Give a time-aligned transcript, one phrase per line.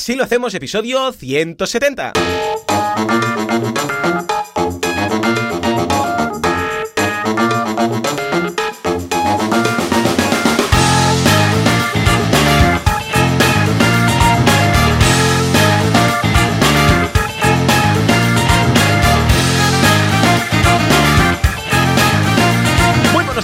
[0.00, 2.14] Así lo hacemos, episodio 170.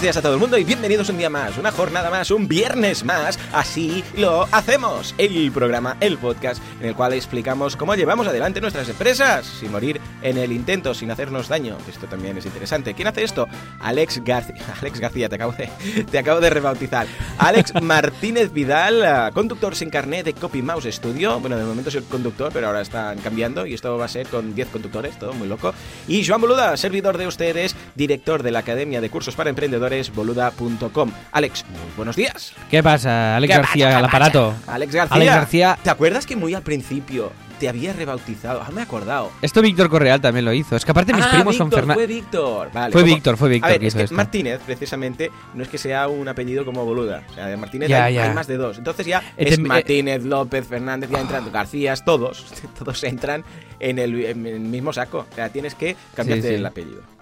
[0.06, 3.02] Días a todo el mundo y bienvenidos un día más, una jornada más, un viernes
[3.02, 3.40] más.
[3.52, 5.16] Así lo hacemos.
[5.18, 10.00] El programa, el podcast en el cual explicamos cómo llevamos adelante nuestras empresas sin morir
[10.22, 11.76] en el intento, sin hacernos daño.
[11.88, 12.94] Esto también es interesante.
[12.94, 13.48] ¿Quién hace esto?
[13.80, 14.54] Alex García.
[14.80, 15.68] Alex García, te acabo de,
[16.10, 17.08] te acabo de rebautizar.
[17.38, 21.40] Alex Martínez Vidal, conductor sin carnet de Copy Mouse Studio.
[21.40, 24.28] Bueno, de momento soy el conductor, pero ahora están cambiando y esto va a ser
[24.28, 25.74] con 10 conductores, todo muy loco.
[26.06, 31.10] Y Joan Boluda, servidor de ustedes, director de la Academia de Cursos para Emprendedores boluda.com.
[31.32, 32.52] Alex, muy buenos días.
[32.70, 33.36] ¿Qué pasa?
[33.36, 34.54] Alex García, al aparato.
[34.66, 35.16] Alex García.
[35.16, 35.78] Alex García.
[35.82, 38.60] ¿Te acuerdas que muy al principio te había rebautizado.
[38.60, 39.30] Ah, me he acordado.
[39.42, 40.76] Esto Víctor Correal también lo hizo.
[40.76, 41.94] Es que aparte mis ah, primos son Fernando.
[41.94, 42.70] Fue Víctor.
[42.72, 42.92] Vale.
[42.92, 43.70] Fue Víctor, fue Víctor.
[43.70, 47.24] A ver, es que Martínez, precisamente, no es que sea un apellido como Boluda.
[47.30, 48.78] O sea, de Martínez hay, más de dos.
[48.78, 52.44] Entonces ya es eh, Martínez, López, Fernández, ya entran Garcías, todos.
[52.78, 53.44] Todos entran
[53.80, 55.26] en el, mismo saco.
[55.30, 57.15] O sea, tienes que cambiarte el apellido.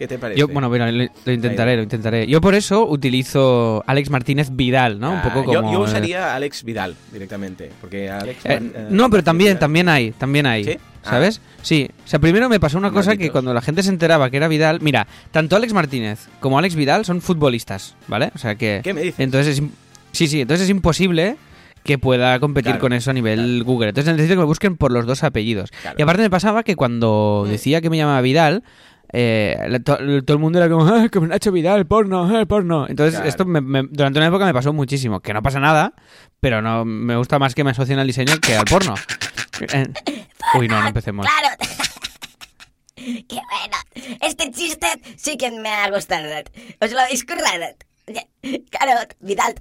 [0.00, 0.40] ¿Qué te parece?
[0.40, 2.26] Yo, bueno, bueno, lo, intentaré, lo intentaré.
[2.26, 5.12] Yo por eso utilizo Alex Martínez Vidal, ¿no?
[5.12, 5.70] Un poco como...
[5.70, 8.46] Yo, usaría Alex Vidal directamente, porque Alex...
[8.46, 10.64] Eh, eh, no, pero también, también hay, también hay.
[10.64, 10.78] ¿Sí?
[11.04, 11.10] Ah.
[11.10, 11.42] ¿Sabes?
[11.60, 11.90] Sí.
[12.02, 14.48] O sea, primero me pasó una cosa que cuando la gente se enteraba que era
[14.48, 14.80] Vidal...
[14.80, 18.32] Mira, tanto Alex Martínez como Alex Vidal son futbolistas, ¿ale?
[18.34, 18.80] O sea que...
[18.82, 19.20] ¿Qué me dices?
[19.20, 19.64] Entonces es...
[20.12, 21.36] Sí, sí, entonces es imposible
[21.84, 23.90] que pueda competir con eso a nivel Google.
[23.90, 25.68] Entonces necesito que me busquen por los dos apellidos.
[25.98, 27.50] Y aparte me pasaba que cuando mm.
[27.50, 28.62] decía que me llamaba Vidal,
[29.12, 32.86] eh, todo el mundo era como, ah, que Nacho Vidal, porno, eh, porno.
[32.88, 35.20] Entonces, esto durante una época me pasó muchísimo.
[35.20, 35.94] Que no pasa nada,
[36.40, 38.94] pero no me gusta más que me asocien al diseño que al porno.
[39.74, 39.92] Eh,
[40.58, 41.26] uy, no, no empecemos.
[41.26, 41.54] Claro.
[42.94, 44.16] Qué bueno.
[44.22, 46.26] Este chiste sí que me ha gustado.
[46.80, 47.66] Os lo habéis currado.
[48.70, 49.54] Claro, Vidal.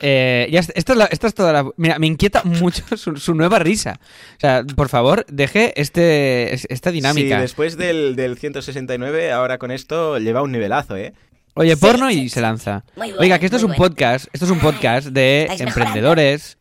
[0.00, 1.70] Eh, ya, esta, es esta es toda la.
[1.76, 4.00] Mira, me inquieta mucho su, nueva risa.
[4.36, 7.36] O sea, por favor, deje este, esta dinámica.
[7.36, 11.14] Sí, después del, del 169, ahora con esto lleva un nivelazo, ¿eh?
[11.54, 12.84] Oye, porno y se lanza.
[13.18, 16.56] Oiga, que esto es un podcast, esto es un podcast de emprendedores,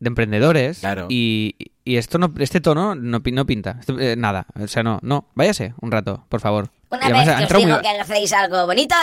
[0.00, 0.78] de emprendedores.
[0.78, 1.08] Claro.
[1.10, 3.80] Y, y esto no, este tono no, no pinta.
[4.00, 4.46] Eh, nada.
[4.58, 5.28] O sea, no, no.
[5.34, 6.70] Váyase un rato, por favor.
[6.88, 8.94] Una vez que os digo que hacéis algo bonito,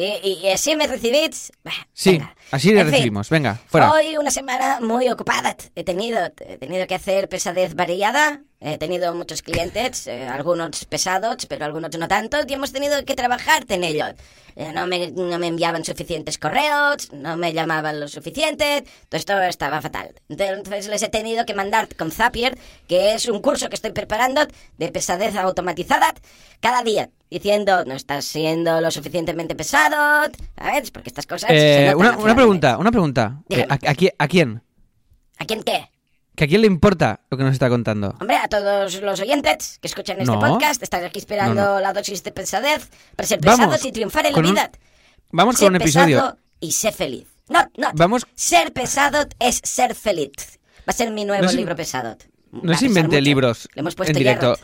[0.00, 1.52] y, así me recibís.
[1.92, 3.28] Sí, así le recibimos.
[3.30, 3.92] Venga, fuera.
[3.92, 5.56] Hoy una semana muy ocupada.
[5.74, 8.42] He tenido, he tenido que hacer pesadez variada.
[8.62, 13.14] He tenido muchos clientes, eh, algunos pesados, pero algunos no tanto, y hemos tenido que
[13.14, 14.04] trabajar en ello.
[14.54, 19.40] Eh, no, me, no me enviaban suficientes correos, no me llamaban lo suficiente, todo esto
[19.42, 20.14] estaba fatal.
[20.28, 24.46] Entonces les he tenido que mandar con Zapier, que es un curso que estoy preparando
[24.76, 26.12] de pesadez automatizada,
[26.60, 30.90] cada día, diciendo, no estás siendo lo suficientemente pesado, ¿sabes?
[30.90, 31.50] Porque estas cosas...
[31.50, 33.40] Eh, una, una, pregunta, una pregunta.
[33.70, 33.78] ¿A, a,
[34.18, 34.62] ¿A quién?
[35.38, 35.88] ¿A quién qué?
[36.34, 38.14] ¿Que a quién le importa lo que nos está contando?
[38.20, 42.32] Hombre, a todos los oyentes que escuchan este podcast, están aquí esperando la dosis de
[42.32, 44.70] pesadez para ser pesados y triunfar en la vida.
[45.32, 46.36] Vamos con un episodio.
[46.60, 47.26] y ser feliz.
[47.48, 47.90] No, no.
[47.94, 48.26] Vamos...
[48.34, 50.58] Ser pesado es ser feliz.
[50.80, 52.16] Va a ser mi nuevo libro pesado.
[52.52, 54.56] No se invente libros hemos puesto en directo.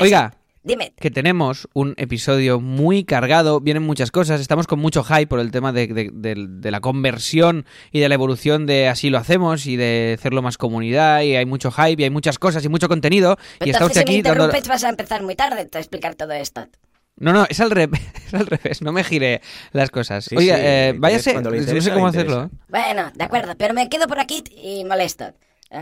[0.00, 0.92] Oiga, Dime.
[1.00, 5.50] Que tenemos un episodio muy cargado, vienen muchas cosas, estamos con mucho hype por el
[5.50, 10.42] tema de, la conversión y de la evolución de así lo hacemos y de hacerlo
[10.42, 13.38] más comunidad y hay mucho hype y hay muchas cosas y mucho contenido.
[13.64, 14.50] y está usted aquí me dando...
[14.68, 16.68] vas a empezar muy tarde a explicar todo esto.
[17.16, 19.40] No, no, es al, revés, es al revés, no me gire
[19.72, 20.28] las cosas.
[20.36, 22.50] Oiga, eh, váyase, no sé cómo hacerlo.
[22.68, 25.32] Bueno, de acuerdo, pero me quedo por aquí y molesto.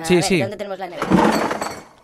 [0.05, 0.41] sí, sí.
[0.41, 1.58] ¿Dónde tenemos la nevera?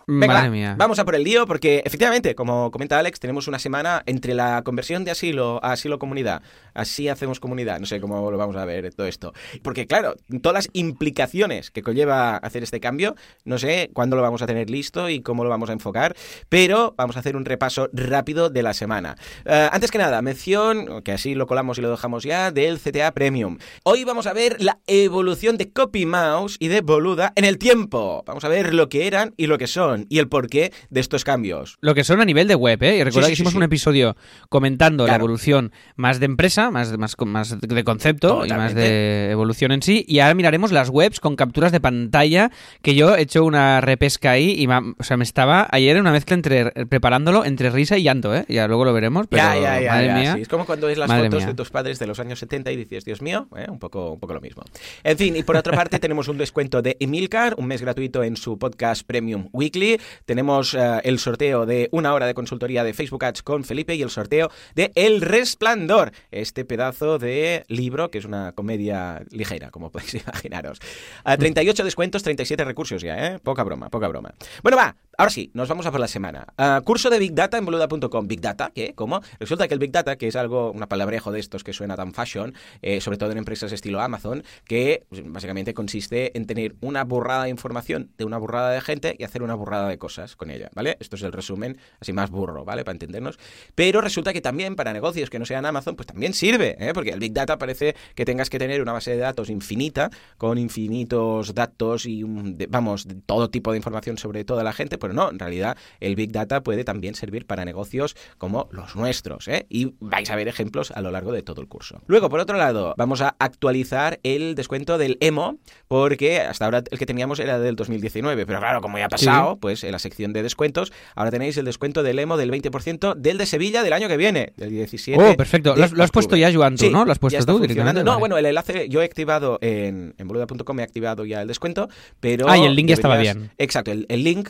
[0.07, 0.75] Venga, mía.
[0.77, 4.61] vamos a por el lío porque efectivamente, como comenta Alex, tenemos una semana entre la
[4.63, 6.41] conversión de asilo a asilo comunidad.
[6.73, 7.79] Así hacemos comunidad.
[7.79, 9.33] No sé cómo lo vamos a ver todo esto.
[9.63, 13.15] Porque claro, todas las implicaciones que conlleva hacer este cambio,
[13.45, 16.15] no sé cuándo lo vamos a tener listo y cómo lo vamos a enfocar,
[16.49, 19.15] pero vamos a hacer un repaso rápido de la semana.
[19.45, 23.11] Eh, antes que nada, mención, que así lo colamos y lo dejamos ya, del CTA
[23.13, 23.57] Premium.
[23.83, 28.23] Hoy vamos a ver la evolución de Copy Mouse y de Boluda en el tiempo.
[28.25, 29.94] Vamos a ver lo que eran y lo que son.
[29.95, 31.77] Son y el porqué de estos cambios.
[31.81, 32.97] Lo que son a nivel de web, ¿eh?
[32.97, 34.15] Y recuerda Sí, sí, que hicimos sí, un episodio
[34.49, 39.71] comentando la evolución más de empresa, más, más, más de concepto y más de evolución
[39.71, 40.05] en sí.
[40.07, 42.51] Y ahora miraremos las webs con capturas de pantalla,
[42.81, 46.11] que yo he hecho una repesca ahí y o sea, me estaba ayer en una
[46.11, 48.45] mezcla entre preparándolo entre risa y llanto, ¿eh?
[48.47, 50.37] Ya luego lo veremos, pero ya, ya, ya, madre mía.
[50.39, 51.47] Es como cuando ves las fotos mía.
[51.47, 53.67] de tus padres de los años 70 y dices, Dios mío, ¿eh?
[53.69, 54.63] un, poco, un poco lo mismo.
[55.03, 58.37] En fin, y por otra parte tenemos un descuento de Emilcar, un mes gratuito en
[58.37, 59.84] su podcast Premium Weekly.
[60.25, 64.01] Tenemos eh, el sorteo de una hora de consultoría de Facebook Ads con Felipe y
[64.01, 69.89] el sorteo de El Resplandor, este pedazo de libro que es una comedia ligera, como
[69.91, 70.79] podéis imaginaros.
[71.23, 73.39] A 38 descuentos, 37 recursos ya, ¿eh?
[73.39, 74.33] Poca broma, poca broma.
[74.63, 76.47] Bueno, va, ahora sí, nos vamos a por la semana.
[76.57, 78.27] Ah, curso de Big Data en boluda.com.
[78.27, 78.71] ¿Big Data?
[78.73, 78.93] ¿Qué?
[78.95, 79.21] ¿Cómo?
[79.39, 82.13] Resulta que el Big Data, que es algo, una palabrejo de estos que suena tan
[82.13, 87.03] fashion, eh, sobre todo en empresas estilo Amazon, que pues, básicamente consiste en tener una
[87.03, 90.49] burrada de información de una burrada de gente y hacer una burrada de cosas con
[90.49, 90.97] ella, ¿vale?
[90.99, 92.83] Esto es el resumen así más burro, ¿vale?
[92.83, 93.39] Para entendernos.
[93.75, 96.91] Pero resulta que también para negocios que no sean Amazon, pues también sirve, ¿eh?
[96.93, 100.57] Porque el Big Data parece que tengas que tener una base de datos infinita, con
[100.57, 104.97] infinitos datos y, un- de- vamos, de todo tipo de información sobre toda la gente,
[105.05, 109.47] pero no, en realidad el Big Data puede también servir para negocios como los nuestros,
[109.47, 109.65] ¿eh?
[109.69, 112.01] Y vais a ver ejemplos a lo largo de todo el curso.
[112.07, 115.57] Luego, por otro lado, vamos a actualizar el descuento del EMO,
[115.87, 119.57] porque hasta ahora el que teníamos era del 2019, pero claro, como ya ha pasado,
[119.57, 123.37] pues en la sección de descuentos, ahora tenéis el descuento del EMO del 20% del
[123.37, 125.21] de Sevilla del año que viene, del 17.
[125.21, 125.75] Oh, perfecto.
[125.75, 127.05] Lo has, lo has puesto ya, Joan, tú, Sí, ¿no?
[127.05, 128.03] Lo has puesto tú directamente.
[128.03, 128.19] No, Vale.
[128.19, 132.49] bueno, el enlace yo he activado en, en boluda.com, he activado ya el descuento, pero...
[132.49, 133.51] Ah, y el link ya estaba bien.
[133.57, 134.49] Exacto, el, el link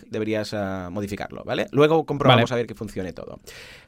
[0.51, 1.67] deberías ah, modificarlo, ¿vale?
[1.71, 2.53] Luego comprobamos Vale.
[2.53, 3.39] a ver que funcione todo.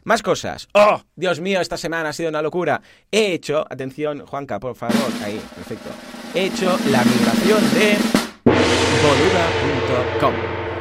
[0.04, 0.68] Más cosas.
[0.74, 1.02] ¡Oh!
[1.16, 2.82] Dios mío, esta semana ha sido una locura.
[3.12, 5.90] He hecho, atención, Juanca, por favor, ahí, perfecto.
[6.34, 7.98] He hecho la migración de
[9.04, 10.34] boluda.com.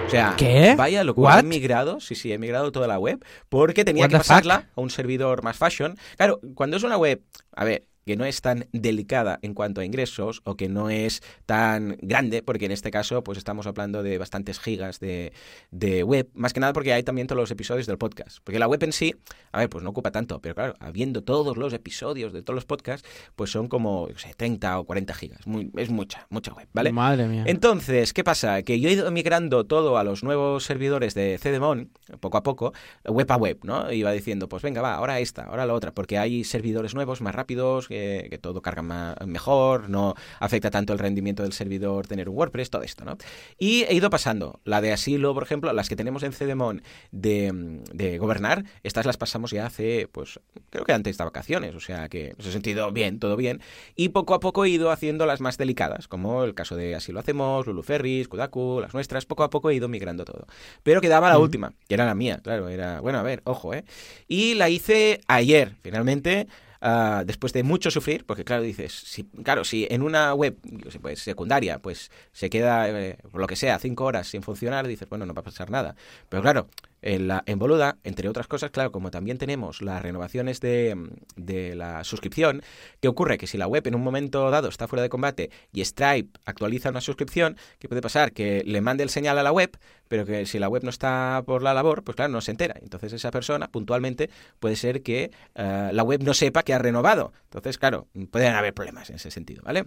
[0.06, 0.74] O sea, ¿Qué?
[0.76, 1.34] vaya locura.
[1.34, 1.40] What?
[1.40, 4.28] He migrado, sí, sí, he migrado toda la web porque tenía What que the fuck?
[4.28, 5.98] pasarla a un servidor más fashion.
[6.16, 7.22] Claro, cuando es una web,
[7.56, 11.22] a ver, que no es tan delicada en cuanto a ingresos o que no es
[11.44, 15.32] tan grande, porque en este caso pues estamos hablando de bastantes gigas de,
[15.72, 18.68] de web, más que nada porque hay también todos los episodios del podcast, porque la
[18.68, 19.16] web en sí,
[19.50, 22.64] a ver, pues no ocupa tanto, pero claro, habiendo todos los episodios de todos los
[22.64, 26.68] podcasts, pues son como, yo sé, 30 o 40 gigas, muy, es mucha, mucha web,
[26.72, 26.92] ¿vale?
[26.92, 27.42] Madre mía.
[27.46, 28.62] Entonces, ¿qué pasa?
[28.62, 32.72] Que yo he ido migrando todo a los nuevos servidores de CDMON, poco a poco,
[33.04, 33.90] web a web, ¿no?
[33.90, 37.34] Iba diciendo, pues venga, va, ahora esta, ahora la otra, porque hay servidores nuevos, más
[37.34, 42.28] rápidos, que, que todo carga más, mejor, no afecta tanto el rendimiento del servidor tener
[42.28, 43.16] un WordPress, todo esto, ¿no?
[43.58, 44.60] Y he ido pasando.
[44.64, 49.16] La de asilo, por ejemplo, las que tenemos en CDMON de, de gobernar, estas las
[49.16, 50.40] pasamos ya hace, pues,
[50.70, 53.60] creo que antes de vacaciones, o sea que en ese sentido, bien, todo bien.
[53.94, 57.12] Y poco a poco he ido haciendo las más delicadas, como el caso de Así
[57.12, 60.46] lo hacemos, Lulu Ferris, Kudaku, las nuestras, poco a poco he ido migrando todo.
[60.82, 63.84] Pero quedaba la última, que era la mía, claro, era, bueno, a ver, ojo, ¿eh?
[64.28, 66.46] Y la hice ayer, finalmente.
[66.80, 70.56] Ah, después de mucho sufrir, porque claro, dices, si, claro, si en una web
[71.02, 75.08] pues, secundaria pues se queda, eh, por lo que sea, cinco horas sin funcionar, dices,
[75.08, 75.96] bueno, no va a pasar nada.
[76.28, 76.68] Pero claro,
[77.02, 80.96] en, la, en Boluda, entre otras cosas, claro, como también tenemos las renovaciones de,
[81.36, 82.62] de la suscripción,
[83.00, 83.38] ¿qué ocurre?
[83.38, 86.90] Que si la web en un momento dado está fuera de combate y Stripe actualiza
[86.90, 88.32] una suscripción, ¿qué puede pasar?
[88.32, 89.76] Que le mande el señal a la web,
[90.08, 92.76] pero que si la web no está por la labor, pues claro, no se entera.
[92.82, 97.32] Entonces esa persona, puntualmente, puede ser que eh, la web no sepa que ha renovado.
[97.44, 99.86] Entonces, claro, pueden haber problemas en ese sentido, ¿vale?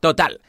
[0.00, 0.40] Total.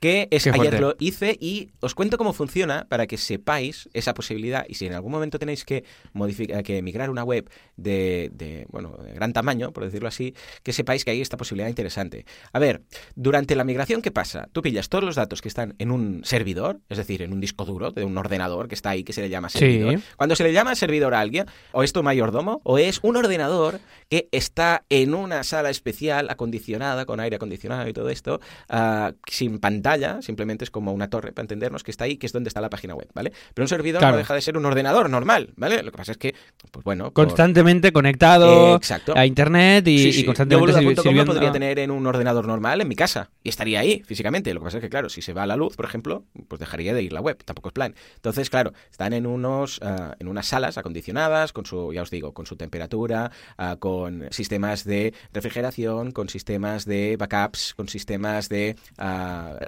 [0.00, 0.80] Que es, Qué ayer fuerte.
[0.80, 4.94] lo hice y os cuento cómo funciona para que sepáis esa posibilidad y si en
[4.94, 9.72] algún momento tenéis que modificar, que migrar una web de, de, bueno, de gran tamaño,
[9.72, 12.24] por decirlo así, que sepáis que hay esta posibilidad interesante.
[12.54, 12.80] A ver,
[13.14, 14.48] durante la migración, ¿qué pasa?
[14.52, 17.66] Tú pillas todos los datos que están en un servidor, es decir, en un disco
[17.66, 19.58] duro de un ordenador que está ahí, que se le llama Sí.
[19.58, 20.00] servidor.
[20.16, 23.80] Cuando se le llama servidor a alguien, o es tu mayordomo, o es un ordenador
[24.08, 29.58] que está en una sala especial acondicionada, con aire acondicionado y todo esto, ah, sin
[29.58, 29.89] pantalla,
[30.20, 32.70] simplemente es como una torre, para entendernos, que está ahí, que es donde está la
[32.70, 33.32] página web, ¿vale?
[33.54, 35.82] Pero un servidor no deja de ser un ordenador normal, ¿vale?
[35.82, 36.34] Lo que pasa es que,
[36.70, 37.12] pues bueno...
[37.12, 38.80] Constantemente conectado
[39.14, 40.20] a Internet y, sí, sí.
[40.20, 41.02] y constantemente sirviendo...
[41.02, 44.52] Yo lo podría tener en un ordenador normal en mi casa y estaría ahí físicamente.
[44.54, 46.94] Lo que pasa es que, claro, si se va la luz, por ejemplo, pues dejaría
[46.94, 47.94] de ir la web, tampoco es plan.
[48.16, 52.32] Entonces, claro, están en, unos, uh, en unas salas acondicionadas, con su, ya os digo,
[52.32, 58.76] con su temperatura, uh, con sistemas de refrigeración, con sistemas de backups, con sistemas de
[58.98, 59.64] uh,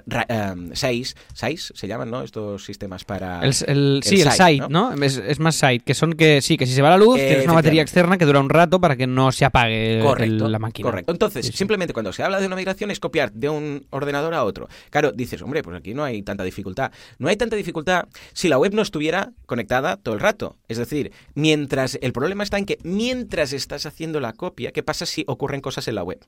[0.73, 2.23] 6, 6 em, se llaman, ¿no?
[2.23, 3.41] Estos sistemas para...
[3.41, 4.93] El, el, sí, side, el site, ¿no?
[4.93, 7.45] Es, más site, que son que sí, que si se va la luz, eh, tienes
[7.45, 10.89] una batería externa que dura un rato para que no se apague la máquina.
[10.89, 11.11] Correcto.
[11.11, 14.67] Entonces, simplemente cuando se habla de una migración es copiar de un ordenador a otro.
[14.89, 16.91] Claro, dices, hombre, pues aquí no hay tanta dificultad.
[17.17, 20.57] No hay tanta dificultad si la web no estuviera conectada todo el rato.
[20.67, 25.05] Es decir, mientras el problema está en que mientras estás haciendo la copia, ¿qué pasa
[25.05, 26.19] si ocurren cosas en la web?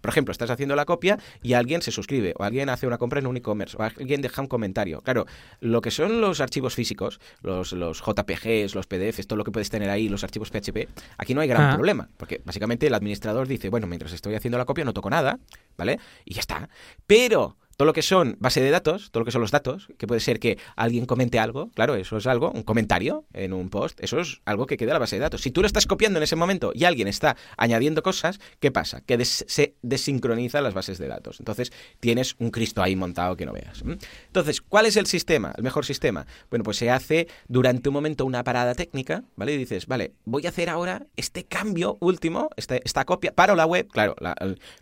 [0.00, 3.20] Por ejemplo, estás haciendo la copia y alguien se suscribe o alguien hace una compra
[3.20, 5.00] en un e-commerce, o alguien deja un comentario.
[5.00, 5.26] Claro,
[5.60, 9.70] lo que son los archivos físicos, los, los JPGs, los PDFs, todo lo que puedes
[9.70, 10.88] tener ahí, los archivos PHP,
[11.18, 11.74] aquí no hay gran ah.
[11.74, 15.38] problema, porque básicamente el administrador dice, bueno, mientras estoy haciendo la copia no toco nada,
[15.76, 15.98] ¿vale?
[16.24, 16.68] Y ya está.
[17.06, 20.06] Pero todo lo que son base de datos, todo lo que son los datos, que
[20.06, 23.98] puede ser que alguien comente algo, claro, eso es algo, un comentario en un post,
[24.02, 25.42] eso es algo que queda en la base de datos.
[25.42, 29.00] Si tú lo estás copiando en ese momento y alguien está añadiendo cosas, ¿qué pasa?
[29.00, 31.40] Que se desincroniza las bases de datos.
[31.40, 33.82] Entonces tienes un Cristo ahí montado que no veas.
[34.26, 36.26] Entonces, ¿cuál es el sistema, el mejor sistema?
[36.50, 39.54] Bueno, pues se hace durante un momento una parada técnica, ¿vale?
[39.54, 43.66] Y dices, vale, voy a hacer ahora este cambio último, este, esta copia, paro la
[43.66, 44.14] web, claro,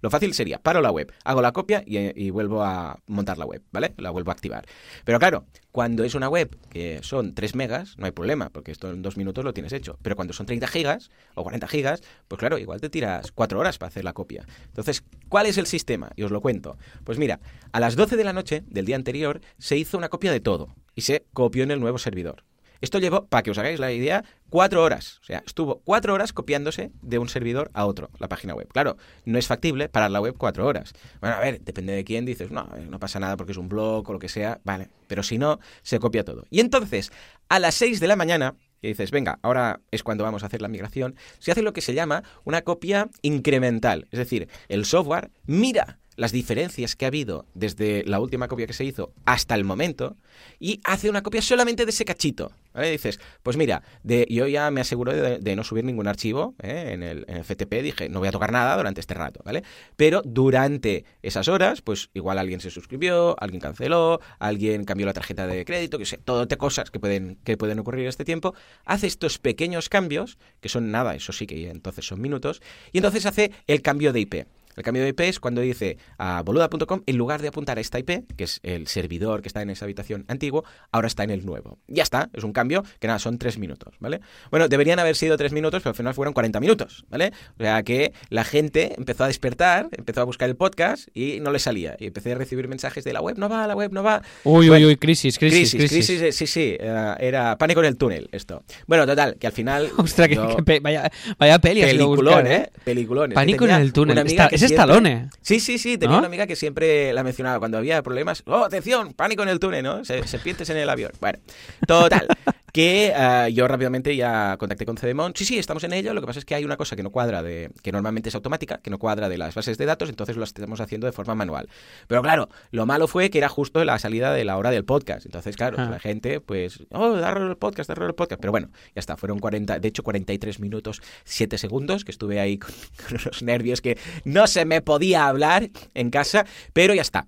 [0.00, 3.62] lo fácil sería, paro la web, hago la copia y vuelvo a montar la web,
[3.72, 3.94] ¿vale?
[3.96, 4.66] La vuelvo a activar.
[5.04, 8.90] Pero claro, cuando es una web que son 3 megas, no hay problema, porque esto
[8.90, 9.98] en dos minutos lo tienes hecho.
[10.02, 13.78] Pero cuando son 30 gigas o 40 gigas, pues claro, igual te tiras 4 horas
[13.78, 14.46] para hacer la copia.
[14.66, 16.10] Entonces, ¿cuál es el sistema?
[16.16, 16.76] Y os lo cuento.
[17.04, 17.40] Pues mira,
[17.72, 20.74] a las 12 de la noche del día anterior se hizo una copia de todo
[20.94, 22.44] y se copió en el nuevo servidor.
[22.82, 25.20] Esto llevó, para que os hagáis la idea, cuatro horas.
[25.22, 28.68] O sea, estuvo cuatro horas copiándose de un servidor a otro, la página web.
[28.72, 30.92] Claro, no es factible parar la web cuatro horas.
[31.20, 34.10] Bueno, a ver, depende de quién dices, no, no pasa nada porque es un blog
[34.10, 34.88] o lo que sea, vale.
[35.06, 36.44] Pero si no, se copia todo.
[36.50, 37.12] Y entonces,
[37.48, 40.60] a las seis de la mañana, y dices, venga, ahora es cuando vamos a hacer
[40.60, 44.08] la migración, se hace lo que se llama una copia incremental.
[44.10, 48.72] Es decir, el software mira las diferencias que ha habido desde la última copia que
[48.72, 50.16] se hizo hasta el momento
[50.58, 52.52] y hace una copia solamente de ese cachito.
[52.74, 56.90] Dices, pues mira, de, yo ya me aseguro de, no subir ningún archivo ¿eh?
[56.92, 59.62] en, el, en, el, FTP, dije, no voy a tocar nada durante este rato, ¿vale?
[59.96, 65.46] Pero durante esas horas, pues igual alguien se suscribió, alguien canceló, alguien cambió la tarjeta
[65.46, 68.54] de crédito, que sé, todo de cosas que pueden, que pueden ocurrir en este tiempo,
[68.86, 73.26] hace estos pequeños cambios, que son nada, eso sí que entonces son minutos, y entonces
[73.26, 74.46] hace el cambio de IP.
[74.76, 77.98] El cambio de IP es cuando dice a boluda.com, en lugar de apuntar a esta
[77.98, 81.44] IP, que es el servidor que está en esa habitación antiguo, ahora está en el
[81.44, 81.78] nuevo.
[81.88, 84.20] Ya está, es un cambio que nada, son tres minutos, ¿vale?
[84.50, 87.32] Bueno, deberían haber sido tres minutos, pero al final fueron 40 minutos, ¿vale?
[87.58, 91.50] O sea que la gente empezó a despertar, empezó a buscar el podcast y no
[91.50, 91.96] le salía.
[91.98, 94.22] Y empecé a recibir mensajes de la web no va, la web no va.
[94.44, 96.06] Uy, uy, uy, crisis, crisis, crisis.
[96.06, 98.62] crisis, sí, sí, era, pánico en el túnel esto.
[98.86, 99.90] Bueno, total, que al final...
[99.96, 102.70] Ostras, que, vaya, vaya peli Peliculón, ¿eh?
[102.84, 103.30] Peliculón.
[103.32, 104.18] Pánico en el túnel.
[104.62, 105.30] Es Stallone.
[105.40, 105.98] Sí, sí, sí.
[105.98, 108.42] Tenía una amiga que siempre la mencionaba cuando había problemas.
[108.46, 109.12] ¡Oh, atención!
[109.12, 110.04] Pánico en el túnel, ¿no?
[110.04, 111.12] Serpientes en el avión.
[111.20, 111.38] Bueno,
[111.86, 112.28] total
[112.72, 115.34] que eh, yo rápidamente ya contacté con Cedemon.
[115.36, 116.14] Sí, sí, estamos en ello.
[116.14, 118.34] Lo que pasa es que hay una cosa que no cuadra de que normalmente es
[118.34, 121.34] automática, que no cuadra de las bases de datos, entonces lo estamos haciendo de forma
[121.34, 121.68] manual.
[122.08, 125.26] Pero claro, lo malo fue que era justo la salida de la hora del podcast.
[125.26, 125.88] Entonces, claro, ah.
[125.90, 128.40] la gente, pues, oh, darle el podcast, darle el podcast.
[128.40, 132.56] Pero bueno, ya está, fueron 40, de hecho 43 minutos, 7 segundos, que estuve ahí
[132.56, 132.70] con,
[133.08, 137.26] con los nervios que no se me podía hablar en casa, pero ya está.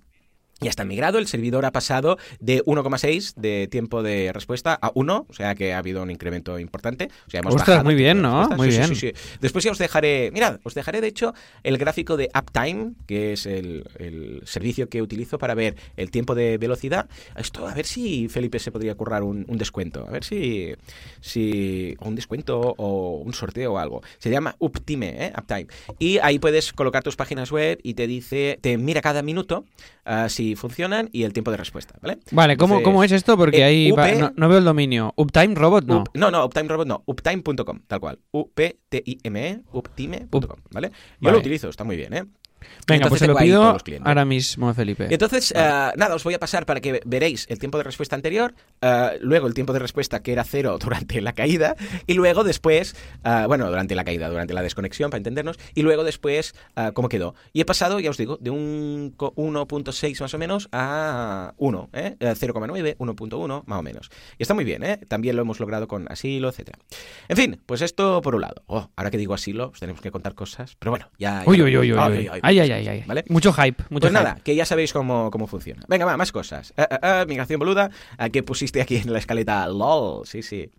[0.61, 5.27] Ya está migrado, el servidor ha pasado de 1,6 de tiempo de respuesta a 1,
[5.29, 7.09] o sea que ha habido un incremento importante.
[7.27, 8.49] O sea, hemos bajado muy bien, ¿no?
[8.51, 8.89] Muy bien.
[8.89, 11.35] Sí, sí, Después ya os dejaré, mirad, os dejaré de hecho
[11.65, 13.85] el gráfico de Uptime, que es el,
[14.45, 17.09] servicio que utilizo para ver el tiempo de velocidad.
[17.37, 20.75] Esto, a ver si Felipe se podría currar un, descuento, a ver si,
[21.21, 24.03] si un descuento o un sorteo o algo.
[24.19, 25.33] Se llama Uptime, ¿eh?
[25.37, 25.67] Uptime.
[25.99, 29.65] Y ahí puedes colocar tus páginas web y te dice, te mira cada minuto
[30.07, 32.19] uh, si funcionan y el tiempo de respuesta, ¿vale?
[32.31, 33.37] Vale, ¿cómo, ¿cómo es esto?
[33.37, 33.93] Porque eh, ahí
[34.37, 35.13] no, veo el dominio.
[35.17, 36.05] Uptime Robot no.
[36.15, 37.03] no, no, Uptime Robot no.
[37.07, 38.19] Uptime.com, tal cual.
[38.31, 40.91] U-P-T-I-M-E, uptime.com, ¿vale?
[41.21, 42.25] Yo lo utilizo, está muy bien, ¿eh?
[42.87, 45.09] Venga, pues se lo pido ahora mismo, Felipe.
[45.11, 48.55] Entonces, eh, nada, os voy a pasar para que veréis el tiempo de respuesta anterior,
[48.81, 52.97] eh, luego el tiempo de respuesta que era cero durante la caída, y luego después,
[53.25, 56.55] eh, bueno, durante la caída, durante la desconexión, para entendernos, y luego después
[56.93, 57.35] cómo quedó.
[57.53, 62.17] Y he pasado, ya os digo, de un 1.6 más o menos a 1, ¿eh?
[62.21, 64.11] 0,9, 1.1 más o menos.
[64.39, 64.99] Y está muy bien, ¿eh?
[65.09, 66.79] También lo hemos logrado con asilo, etcétera.
[67.29, 68.63] En fin, pues esto por un lado.
[68.67, 71.43] Oh, ahora que digo asilo, os tenemos que contar cosas, pero bueno, ya...
[71.47, 72.29] Uy, uy, uy, uy.
[72.59, 73.25] Ay, ay, ay, ¿Vale?
[73.29, 73.83] Mucho hype.
[73.91, 75.83] Mucho pues nada, que ya sabéis cómo, cómo funciona.
[75.89, 76.73] Venga, va, más cosas.
[76.77, 77.91] Eh, eh, eh, migración boluda,
[78.33, 80.27] que pusiste aquí en la escaleta LOL.
[80.27, 80.71] Sí, sí.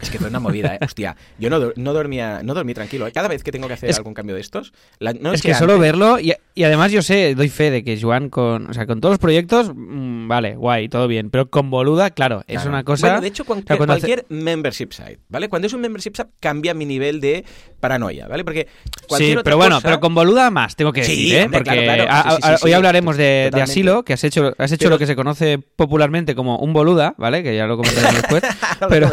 [0.00, 0.78] Es que fue una movida, ¿eh?
[0.80, 3.06] Hostia, yo no, no, dormía, no dormí tranquilo.
[3.06, 3.12] ¿eh?
[3.12, 4.72] Cada vez que tengo que hacer algún cambio de estos...
[5.20, 6.18] no es, que, solo verlo...
[6.20, 9.14] Y, y, además yo sé, doy fe de que Joan con, o sea, con todos
[9.14, 11.30] los proyectos, mmm, vale, guay, todo bien.
[11.30, 13.08] Pero con Boluda, claro, es una cosa...
[13.08, 14.34] Bueno, de hecho, cualquier, o sea, cualquier hace...
[14.34, 15.48] membership site, ¿vale?
[15.48, 17.44] Cuando es un membership site cambia mi nivel de
[17.80, 18.44] paranoia, ¿vale?
[18.44, 18.68] Porque
[19.16, 19.88] Sí, pero bueno, cosa...
[19.88, 21.44] pero con Boluda más, tengo que decir, sí, ¿eh?
[21.44, 22.28] Hombre, Porque claro, claro.
[22.28, 24.84] A, Sí, sí, a, sí, hoy hablaremos de, de, asilo, que has hecho, has hecho
[24.84, 27.42] Pero- lo que se conoce popularmente como un Boluda, ¿vale?
[27.42, 28.42] Que ya lo comentaremos después.
[28.88, 29.10] Pero.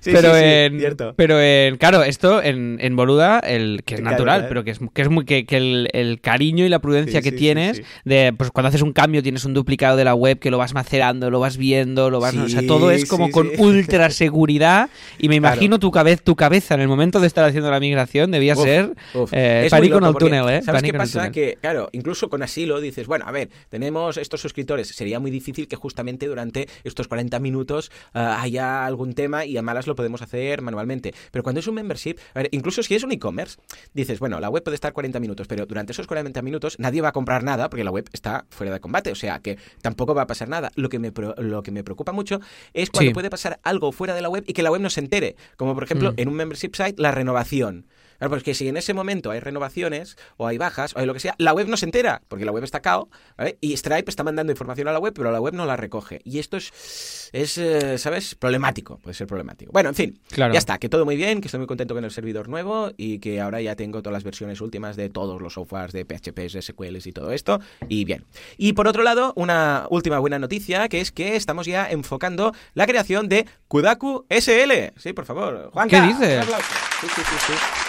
[0.00, 1.14] Sí, pero sí, sí, en, cierto.
[1.16, 4.48] pero en, claro, esto en, en Boluda, el que es natural, claro.
[4.48, 7.30] pero que es, que es muy que, que el, el cariño y la prudencia Sí,
[7.30, 7.82] que tienes sí.
[8.04, 10.74] de pues cuando haces un cambio tienes un duplicado de la web que lo vas
[10.74, 13.54] macerando, lo vas viendo, lo vas, o sea, todo es como sí, con sí.
[13.58, 14.88] ultra seguridad
[15.18, 15.54] y me Claro.
[15.56, 18.62] imagino tu cabeza, tu cabeza en el momento de estar haciendo la migración debía Uf,
[18.62, 19.30] ser uf.
[19.32, 20.62] eh, pánico en el túnel, ¿eh?
[20.62, 21.30] ¿Sabes qué pasa?
[21.30, 24.88] Que, claro, incluso con asilo dices, bueno, a ver, tenemos estos suscriptores.
[24.88, 29.64] Sería muy difícil que justamente durante estos 40 minutos ah, haya algún tema y a
[29.64, 31.14] malas lo podemos hacer manualmente.
[31.30, 33.58] Pero cuando es un membership, a ver, incluso si es un e-commerce,
[33.94, 37.08] dices, bueno, la web puede estar 40 minutos, pero durante esos 40 minutos nadie va
[37.08, 39.10] a comprar nada porque la web está fuera de combate.
[39.12, 40.70] O sea, que tampoco va a pasar nada.
[40.74, 42.40] Lo que me, pro- lo que me preocupa mucho
[42.74, 43.14] es cuando Sí.
[43.14, 45.36] puede pasar algo fuera de la web y que la web no se entere.
[45.56, 46.14] Como por ejemplo, Mm.
[46.18, 47.86] en un membership site, la renovación.
[48.22, 51.18] Claro, porque si en ese momento hay renovaciones o hay bajas o hay lo que
[51.18, 53.58] sea, la web no se entera, porque la web está cao, ¿vale?
[53.60, 56.20] Y Stripe está mandando información a la web, pero la web no la recoge.
[56.22, 58.36] Y esto es, es eh, ¿sabes?
[58.36, 59.72] Problemático, puede ser problemático.
[59.72, 60.52] Bueno, en fin, Claro.
[60.52, 63.18] ya está, que todo muy bien, que estoy muy contento con el servidor nuevo y
[63.18, 67.08] que ahora ya tengo todas las versiones últimas de todos los softwares de PHP, SQLs
[67.08, 68.24] y todo esto, y bien.
[68.56, 72.86] Y por otro lado, una última buena noticia, que es que estamos ya enfocando la
[72.86, 74.92] creación de Kudaku SL.
[74.96, 75.88] Sí, por favor, Juan.
[75.88, 76.46] ¿Qué dices?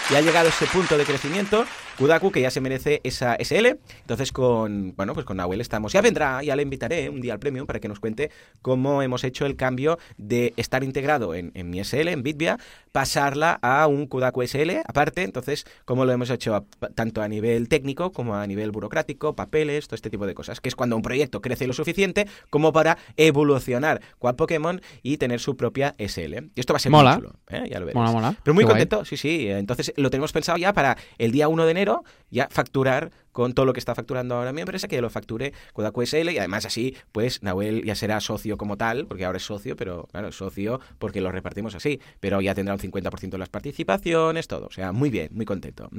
[0.10, 1.65] Y ha llegado ese punto de crecimiento,
[1.97, 3.77] Kudaku, que ya se merece esa SL.
[4.01, 5.93] Entonces, con, bueno, pues con Nahuel estamos.
[5.93, 8.31] Ya vendrá, ya le invitaré un día al premium para que nos cuente
[8.62, 12.57] cómo hemos hecho el cambio de estar integrado en, en mi SL, en Bitvia,
[12.91, 15.23] pasarla a un Kudaku SL aparte.
[15.23, 16.63] Entonces, cómo lo hemos hecho a-
[16.95, 20.62] tanto a nivel técnico como a nivel burocrático, papeles, todo este tipo de cosas.
[20.62, 25.39] Que es cuando un proyecto crece lo suficiente como para evolucionar cual Pokémon y tener
[25.39, 26.33] su propia SL.
[26.55, 27.13] Y esto va a ser Mola.
[27.17, 27.67] muy chulo, ¿eh?
[27.69, 27.91] ya lo.
[27.93, 28.35] Mola, mola.
[28.43, 28.81] Pero muy Qué guay.
[28.81, 29.47] contento, sí, sí.
[29.50, 31.82] Entonces lo tenemos pensado ya para el día 1 de enero,
[32.31, 36.05] ya facturar con todo lo que está facturando ahora mi empresa, que lo facture Kodaku
[36.05, 39.75] SL y además así, pues Nahuel ya será socio como tal, porque ahora es socio,
[39.75, 43.49] pero claro, es socio porque lo repartimos así, pero ya tendrá un 50% de las
[43.49, 44.67] participaciones, todo.
[44.67, 45.89] O sea, muy bien, muy contento.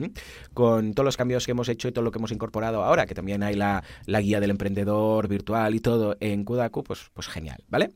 [0.54, 3.14] Con todos los cambios que hemos hecho y todo lo que hemos incorporado ahora, que
[3.14, 7.62] también hay la, la guía del emprendedor virtual y todo en Kodaku, pues, pues genial,
[7.68, 7.90] ¿vale?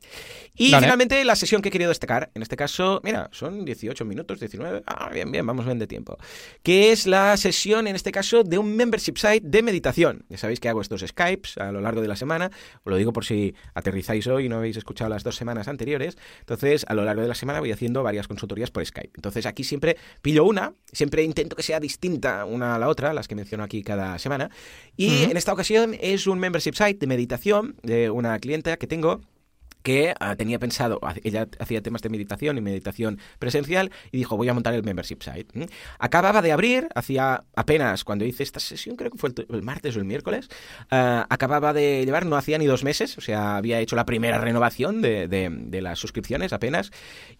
[0.55, 4.39] Y finalmente la sesión que he querido destacar, en este caso, mira, son 18 minutos,
[4.39, 6.17] 19, ah, bien, bien, vamos bien de tiempo,
[6.61, 10.25] que es la sesión, en este caso, de un membership site de meditación.
[10.29, 12.49] Ya sabéis que hago estos Skypes a lo largo de la semana,
[12.83, 16.17] os lo digo por si aterrizáis hoy y no habéis escuchado las dos semanas anteriores,
[16.39, 19.11] entonces a lo largo de la semana voy haciendo varias consultorías por Skype.
[19.15, 23.27] Entonces aquí siempre pillo una, siempre intento que sea distinta una a la otra, las
[23.27, 24.49] que menciono aquí cada semana,
[24.97, 29.21] y en esta ocasión es un membership site de meditación de una clienta que tengo
[29.83, 34.49] que ah, tenía pensado, ella hacía temas de meditación y meditación presencial y dijo voy
[34.49, 35.67] a montar el membership site.
[35.99, 39.99] Acababa de abrir, hacía apenas cuando hice esta sesión, creo que fue el, martes o
[39.99, 40.49] el miércoles,
[40.91, 44.37] ah, acababa de llevar, no hacía ni dos meses, o sea, había hecho la primera
[44.37, 46.91] renovación de, de- de las suscripciones apenas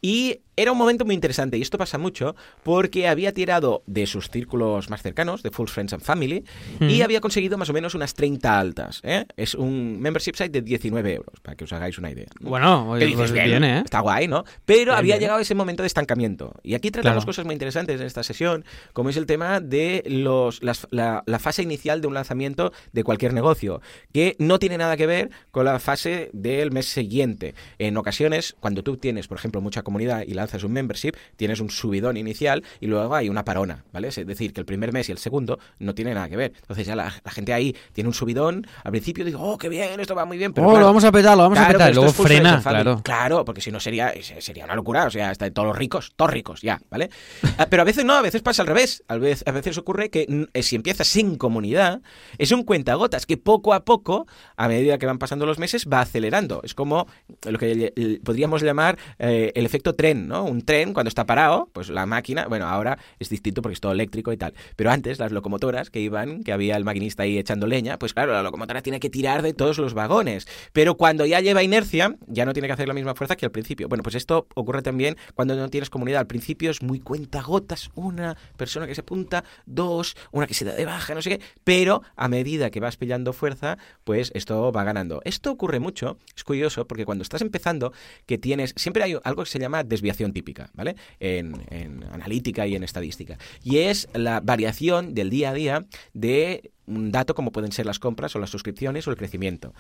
[0.02, 4.30] y era un momento muy interesante y esto pasa mucho porque había tirado de sus
[4.30, 6.44] círculos más cercanos, de Full Friends and Family,
[6.82, 7.04] y Mm.
[7.04, 9.00] había conseguido más o menos unas 30 altas.
[9.04, 9.26] ¿eh?
[9.38, 12.28] Es un membership site de 19 euros, para que os hagáis una idea.
[12.42, 13.82] Bueno, oye, dices, pues bien, ¿eh?
[13.84, 14.46] Está guay, ¿no?
[14.66, 15.20] Pero Bien, había bien.
[15.22, 16.54] llegado ese momento de estancamiento.
[16.64, 17.26] Y aquí tratamos Claro.
[17.26, 21.40] cosas muy interesantes en esta sesión, como es el tema de los, las- la, la
[21.40, 23.82] fase inicial de un lanzamiento de cualquier negocio,
[24.14, 27.56] que no tiene nada que ver con la fase del mes siguiente.
[27.78, 31.70] En ocasiones, cuando tú tienes, por ejemplo, mucha comunidad y lanzas un membership, tienes un
[31.70, 34.08] subidón inicial y luego hay una parona, ¿vale?
[34.08, 36.54] Es decir, que el primer mes y el segundo no tienen nada que ver.
[36.62, 40.00] Entonces ya la, la gente ahí tiene un subidón, al principio digo, oh, qué bien,
[40.00, 41.74] esto va muy bien, pero oh, claro, lo vamos a petar, lo vamos Claro, a
[41.74, 41.94] petar.
[41.96, 43.02] Luego frena, claro.
[43.04, 45.06] Claro, porque si no sería, sería una locura.
[45.06, 47.10] O sea, hasta todos los ricos, todos ricos, ya, ¿vale?
[47.58, 49.04] Ah, Pero a veces no, a veces pasa al revés.
[49.08, 52.02] A veces, a veces ocurre que eh, si empiezas sin comunidad,
[52.38, 54.28] es un cuentagotas que poco a poco,
[54.58, 56.62] a medida que van pasando los meses, va acelerando.
[56.64, 57.08] Es como
[57.44, 60.44] lo que podríamos llamar eh, el efecto tren, ¿no?
[60.44, 63.92] Un tren cuando está parado, pues la máquina, bueno, ahora es distinto porque es todo
[63.92, 64.54] eléctrico y tal.
[64.76, 68.34] Pero antes las locomotoras que iban, que había el maquinista ahí echando leña, pues claro,
[68.34, 70.48] la locomotora tiene que tirar de todos los vagones.
[70.74, 73.52] Pero cuando ya lleva inercia, ya no tiene que hacer la misma fuerza que al
[73.52, 73.88] principio.
[73.88, 76.20] Bueno, pues esto ocurre también cuando no tienes comunidad.
[76.20, 80.66] Al principio es muy cuenta gotas, una persona que se apunta, dos, una que se
[80.66, 84.72] da de baja, no sé qué, pero a medida que vas pillando fuerza, pues esto
[84.72, 85.22] va ganando.
[85.26, 87.94] Esto ocurre mucho, es curioso, porque cuando estás empezando,
[88.26, 90.96] que tienes, siempre hay algo que se llama desviación típica, ¿vale?
[91.20, 93.38] En analítica y en estadística.
[93.64, 98.00] Y es la variación del día a día de un dato como pueden ser las
[98.00, 99.74] compras o las suscripciones o el crecimiento.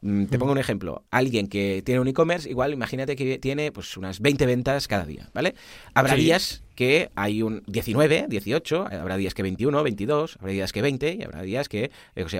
[0.00, 1.04] Mm, te pongo un ejemplo.
[1.10, 5.28] Alguien que tiene un e-commerce, igual imagínate que tiene pues unas 20 ventas cada día,
[5.34, 5.54] ¿vale?
[5.94, 10.82] Habrá días que hay un 19, 18, habrá días que 21, 22, habrá días que
[10.82, 11.90] 20 y habrá días que,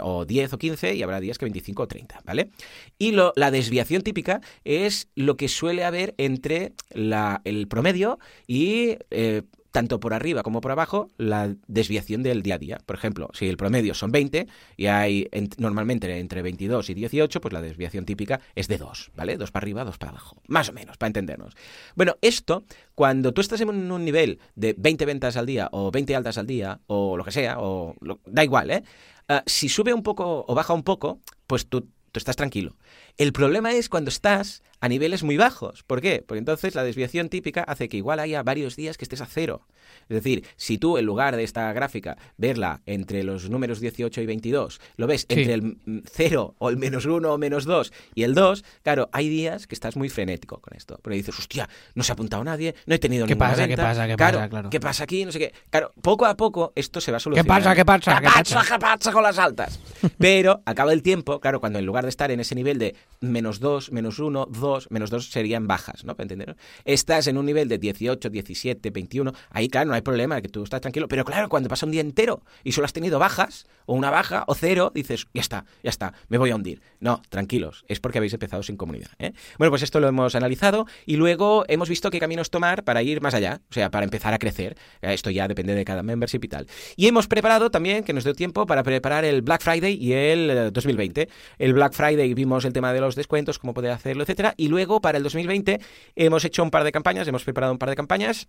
[0.03, 2.51] o 10 o 15 y habrá días que 25 o 30, ¿vale?
[2.99, 8.97] Y lo, la desviación típica es lo que suele haber entre la, el promedio y...
[9.11, 9.43] Eh,
[9.75, 12.79] tanto por arriba como por abajo, la desviación del día a día.
[12.87, 17.53] Por ejemplo, si el promedio son 20 y hay normalmente entre 22 y 18, pues
[17.53, 19.37] la desviación típica es de 2, ¿vale?
[19.37, 20.41] 2 para arriba, 2 para abajo.
[20.47, 21.55] Más o menos, para entendernos.
[21.97, 22.63] Bueno, esto,
[22.95, 26.47] cuando tú estás en un nivel de 20 ventas al día o 20 altas al
[26.47, 28.85] día o lo que sea, o da igual, ¿eh?
[29.29, 31.81] Uh, si sube un poco o baja un poco, pues tú,
[32.13, 32.77] tú estás tranquilo.
[33.19, 35.83] El problema es cuando estás a niveles muy bajos.
[35.83, 36.23] ¿Por qué?
[36.27, 39.67] Porque entonces la desviación típica hace que igual haya varios días que estés a cero.
[40.11, 44.27] Es decir, si tú en lugar de esta gráfica verla entre los números 18 y
[44.27, 48.35] 22, lo ves entre el 0 o el menos 1 o menos 2 y el
[48.35, 50.99] 2, claro, hay días que estás muy frenético con esto.
[51.01, 54.07] Porque dices, hostia, no se ha apuntado nadie, no he tenido ¿Qué pasa, ¿Qué pasa?
[54.07, 54.49] ¿Qué claro, pasa?
[54.51, 54.69] Claro.
[54.69, 55.25] ¿Qué pasa aquí?
[55.25, 55.55] No sé qué.
[55.71, 57.55] Claro, poco a poco esto se va ¿Qué solucionando.
[57.55, 57.75] pasa?
[57.75, 58.21] ¿Qué pasa?
[58.21, 58.63] ¿Qué pasa?
[58.69, 59.81] ¿Qué pasa con las altas?
[60.19, 63.61] Pero acaba el tiempo, claro, cuando en lugar de estar en ese nivel de menos
[63.61, 66.15] 2, menos 1, 2, menos 2 serían bajas, ¿no?
[66.17, 66.57] ¿Para entender?
[66.85, 70.63] Estás en un nivel de 18, 17, 21, ahí claro, no hay problema, que tú
[70.63, 73.95] estás tranquilo, pero claro, cuando pasa un día entero y solo has tenido bajas, o
[73.95, 76.81] una baja, o cero, dices, ya está, ya está, me voy a hundir.
[77.01, 79.11] No, tranquilos, es porque habéis empezado sin comunidad.
[79.19, 79.33] ¿eh?
[79.59, 83.21] Bueno, pues esto lo hemos analizado y luego hemos visto qué caminos tomar para ir
[83.21, 84.77] más allá, o sea, para empezar a crecer.
[85.03, 86.67] Esto ya depende de cada membership y tal.
[86.97, 90.73] Y hemos preparado también, que nos dio tiempo, para preparar el Black Friday y el
[90.73, 91.29] 2020.
[91.59, 95.19] El Black Friday vimos el tema de los descuentos, cómo poder hacerlo, etcétera, luego para
[95.19, 95.81] el 2020
[96.17, 98.49] hemos hecho un par de campañas, hemos preparado un par de campañas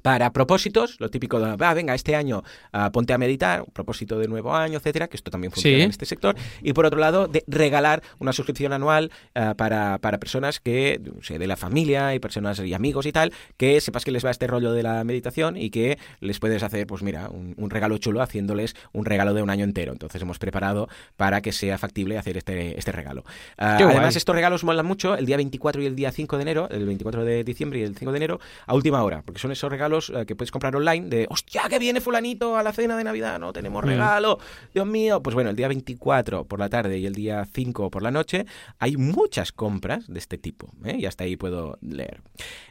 [0.00, 4.18] para propósitos, lo típico de, ah, venga, este año uh, ponte a meditar, un propósito
[4.18, 5.82] de nuevo año, etcétera, que esto también funciona Sí.
[5.82, 6.34] en este sector.
[6.62, 11.22] Y por otro lado, de regalar una suscripción anual uh, para, para personas que, o
[11.22, 14.30] sea, de la familia y personas y amigos y tal, que sepas que les va
[14.30, 17.98] este rollo de la meditación y que les puedes hacer, pues mira, un, un regalo
[17.98, 19.92] chulo haciéndoles un regalo de un año entero.
[19.92, 23.24] Entonces hemos preparado para que sea factible hacer este, este regalo.
[23.58, 23.82] Guay.
[23.84, 26.86] además, estos regalos molan mucho el día 24 y el día 5 de enero, el
[26.86, 29.81] 24 de diciembre y el 5 de enero, a última hora, porque son esos regalos
[30.14, 33.38] eh, que puedes comprar online de, hostia, que viene fulanito a la cena de Navidad,
[33.38, 34.38] no tenemos regalo,
[34.74, 35.22] Dios mío.
[35.22, 38.46] Pues bueno, el día 24 por la tarde y el día 5 por la noche
[38.78, 40.96] hay muchas compras de este tipo, ¿eh?
[40.98, 42.20] y hasta ahí puedo leer.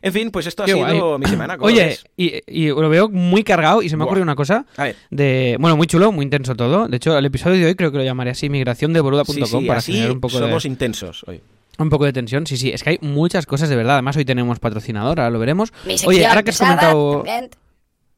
[0.01, 1.57] En fin, pues esto ha sido mi semana.
[1.57, 4.65] ¿cómo Oye, y, y lo veo muy cargado y se me ha ocurrido una cosa.
[4.77, 4.95] A ver.
[5.09, 6.87] De, bueno, muy chulo, muy intenso todo.
[6.87, 9.45] De hecho, el episodio de hoy creo que lo llamaré así, migración de boluda.com Sí,
[9.45, 11.41] sí, para generar un poco somos de, intensos hoy.
[11.81, 12.45] Un poco de tensión.
[12.47, 13.93] Sí, sí, es que hay muchas cosas de verdad.
[13.95, 15.73] Además, hoy tenemos patrocinador, ahora lo veremos.
[15.85, 17.23] Mi Oye, ahora que has comentado...
[17.23, 17.49] también.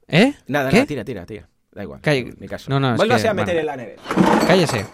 [0.07, 0.33] ¿Eh?
[0.47, 0.75] Nada, ¿Qué?
[0.77, 1.49] nada, tira, tira, tira.
[1.71, 2.01] Da igual.
[2.01, 2.69] Calle- caso.
[2.69, 3.59] No, no, que- a meter bueno.
[3.59, 4.01] en la nevera.
[4.47, 4.85] Cállese.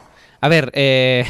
[0.42, 1.26] A ver, eh,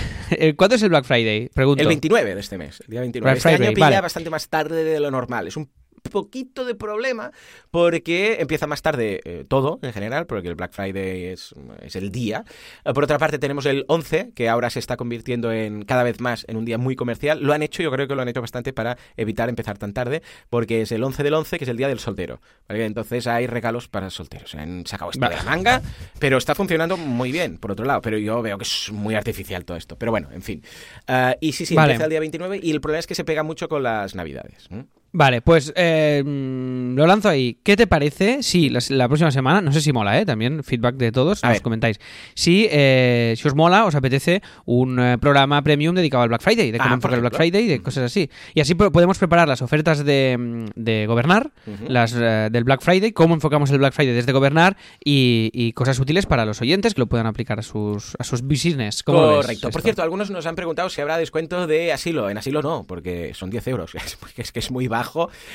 [0.56, 1.50] ¿cuándo es el Black Friday?
[1.54, 1.82] Pregunto.
[1.82, 3.24] El 29 de este mes, el día 29.
[3.24, 4.02] Black este Friday, año pilla vale.
[4.02, 5.48] bastante más tarde de lo normal.
[5.48, 5.70] Es un
[6.00, 7.32] poquito de problema
[7.72, 12.12] porque empieza más tarde eh, todo en general, porque el Black Friday es, es el
[12.12, 12.44] día.
[12.86, 16.20] Eh, por otra parte tenemos el 11, que ahora se está convirtiendo en cada vez
[16.20, 17.42] más en un día muy comercial.
[17.42, 20.22] Lo han hecho, yo creo que lo han hecho bastante para evitar empezar tan tarde,
[20.50, 22.42] porque es el 11 del 11, que es el día del soltero.
[22.68, 22.86] ¿vale?
[22.86, 24.56] Entonces hay regalos para solteros.
[24.56, 25.82] Han sacado esto de la manga,
[26.20, 28.02] pero está funcionando muy bien, por otro lado.
[28.02, 29.98] Pero yo veo que es muy artificial todo esto.
[29.98, 30.64] Pero bueno, en fin.
[31.08, 31.94] Ah, y sí, sí, Vale.
[31.94, 34.70] empieza el día 29 y el problema es que se pega mucho con las navidades.
[35.12, 37.60] Vale, pues eh, mm, lo lanzo ahí.
[37.64, 40.26] ¿Qué te parece si la, la próxima semana, no sé si mola, ¿eh?
[40.26, 41.62] También feedback de todos, A nos ver.
[41.64, 42.00] comentáis.
[42.36, 46.70] Si, eh, si os mola, os apetece un eh, programa premium dedicado al Black Friday,
[46.72, 47.36] de Ah, cómo enfocar el Black.
[47.36, 48.30] Friday, de cosas así.
[48.54, 51.86] Y así po- podemos preparar las ofertas de, mm, de gobernar, Ujú.
[51.88, 55.98] las eh, del Black Friday, cómo enfocamos el Black Friday desde gobernar y, y cosas
[56.00, 59.02] útiles para los oyentes que lo puedan aplicar a sus, a sus business.
[59.02, 59.72] ¿Cómo Correcto.
[59.72, 62.30] Por cierto, algunos nos han preguntado si habrá descuento de asilo.
[62.30, 63.92] En asilo no, porque son 10 euros.
[64.38, 64.99] Es que es muy bajo.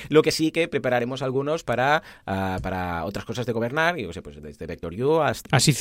[0.08, 3.98] Lo que sí que prepararemos algunos para, ah, para otras cosas de gobernar.
[3.98, 5.56] Y, yo sé, pues desde Vector U hasta...
[5.56, 5.72] Así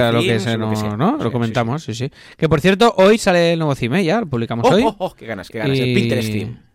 [0.00, 0.96] a lo que, themes, se lo que no, sea.
[0.96, 1.10] ¿no?
[1.18, 2.10] Sí, Lo sí, comentamos, sí, sí.
[2.36, 4.04] Que por cierto, hoy sale el nuevo theme, ¿eh?
[4.04, 4.82] ya lo publicamos ¡Oh, hoy.
[4.84, 5.14] oh, oh!
[5.14, 5.78] ¡Qué ganas, qué ganas!
[5.78, 6.65] El Y- Pinterest theme.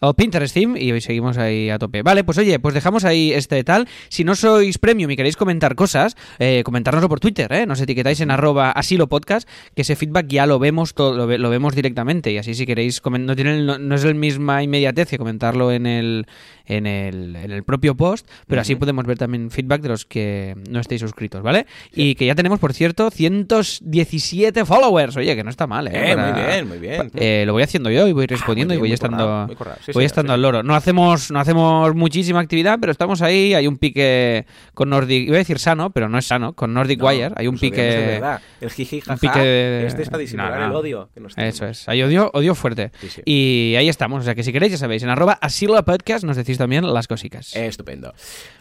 [0.00, 2.02] O Pinterest Theme y seguimos ahí a tope.
[2.02, 3.88] Vale, pues oye, pues dejamos ahí este tal.
[4.08, 7.66] Si no sois premium y queréis comentar cosas, eh, comentárnoslo por Twitter, ¿eh?
[7.66, 11.74] Nos etiquetáis en arroba asilo podcast, que ese feedback ya lo vemos todo, lo, vemos
[11.74, 12.32] directamente.
[12.32, 16.26] Y así si queréis, no, tiene no, es la misma inmediatez que comentarlo en el,
[16.66, 20.56] en el, en el propio post, pero así podemos ver también feedback de los que
[20.70, 21.66] no estéis suscritos, ¿vale?
[21.92, 25.16] Y que ya tenemos, por cierto, 117 followers.
[25.16, 26.12] Oye, que no está mal, ¿eh?
[26.12, 27.10] eh muy bien, muy bien.
[27.14, 29.48] Eh, lo voy haciendo yo y voy ah, respondiendo y voy estando
[29.92, 30.62] voy estando al loro.
[30.62, 33.54] No hacemos, no hacemos muchísima actividad, pero estamos ahí.
[33.54, 35.28] Hay un pique con Nordic.
[35.28, 36.52] Iba a decir sano, pero no es sano.
[36.52, 37.32] Con Nordic Wire.
[37.36, 38.20] Hay un pique.
[38.60, 41.08] El jiji, jaja, pique Este es para disimular el odio.
[41.36, 41.88] Eso es.
[41.88, 42.92] Hay odio, odio fuerte.
[43.24, 44.22] Y ahí estamos.
[44.22, 45.02] O sea que si queréis, ya sabéis.
[45.02, 47.54] En arroba asilo podcast nos decís también las cositas.
[47.54, 48.12] Estupendo.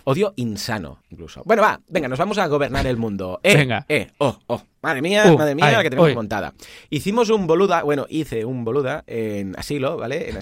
[0.04, 1.42] Odio insano, incluso.
[1.46, 1.82] Bueno, va.
[1.88, 3.40] Venga, nos vamos a gobernar el mundo.
[3.44, 3.86] Eh, venga.
[3.90, 4.62] Eh, oh, oh.
[4.82, 6.54] Madre mía, uh, madre mía, la que tenemos montada.
[6.90, 10.30] Hicimos un boluda, bueno, hice un boluda en asilo, ¿vale?
[10.30, 10.38] En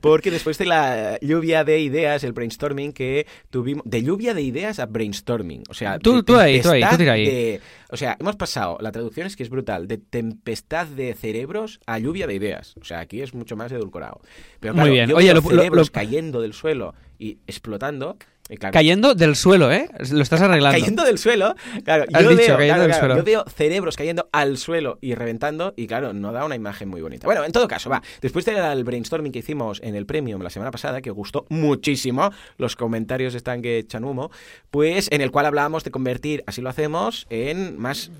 [0.00, 4.78] porque después de la lluvia de ideas, el brainstorming que tuvimos, de lluvia de ideas
[4.78, 7.60] a brainstorming, o sea, tú, tú ahí, tú ahí, tú tira ahí.
[7.90, 11.98] o sea, hemos pasado, la traducción es que es brutal, de tempestad de cerebros a
[11.98, 12.74] lluvia de ideas.
[12.80, 14.20] O sea, aquí es mucho más edulcorado.
[14.60, 15.12] Pero claro, Muy bien.
[15.12, 18.16] Oye, los cerebros cayendo del suelo y explotando
[18.58, 19.88] Cayendo del suelo, ¿eh?
[20.10, 20.78] Lo estás arreglando.
[20.78, 21.54] Cayendo del suelo.
[21.84, 26.44] Claro, yo, veo, yo veo cerebros cayendo al suelo y reventando y claro, no da
[26.44, 27.26] una imagen muy bonita.
[27.26, 28.02] Bueno, en todo caso, va.
[28.20, 32.76] Después del brainstorming que hicimos en el Premium la semana pasada, que gustó muchísimo, los
[32.76, 34.30] comentarios están que echan humo,
[34.70, 38.10] pues en el cual hablábamos de convertir, así lo hacemos, en más...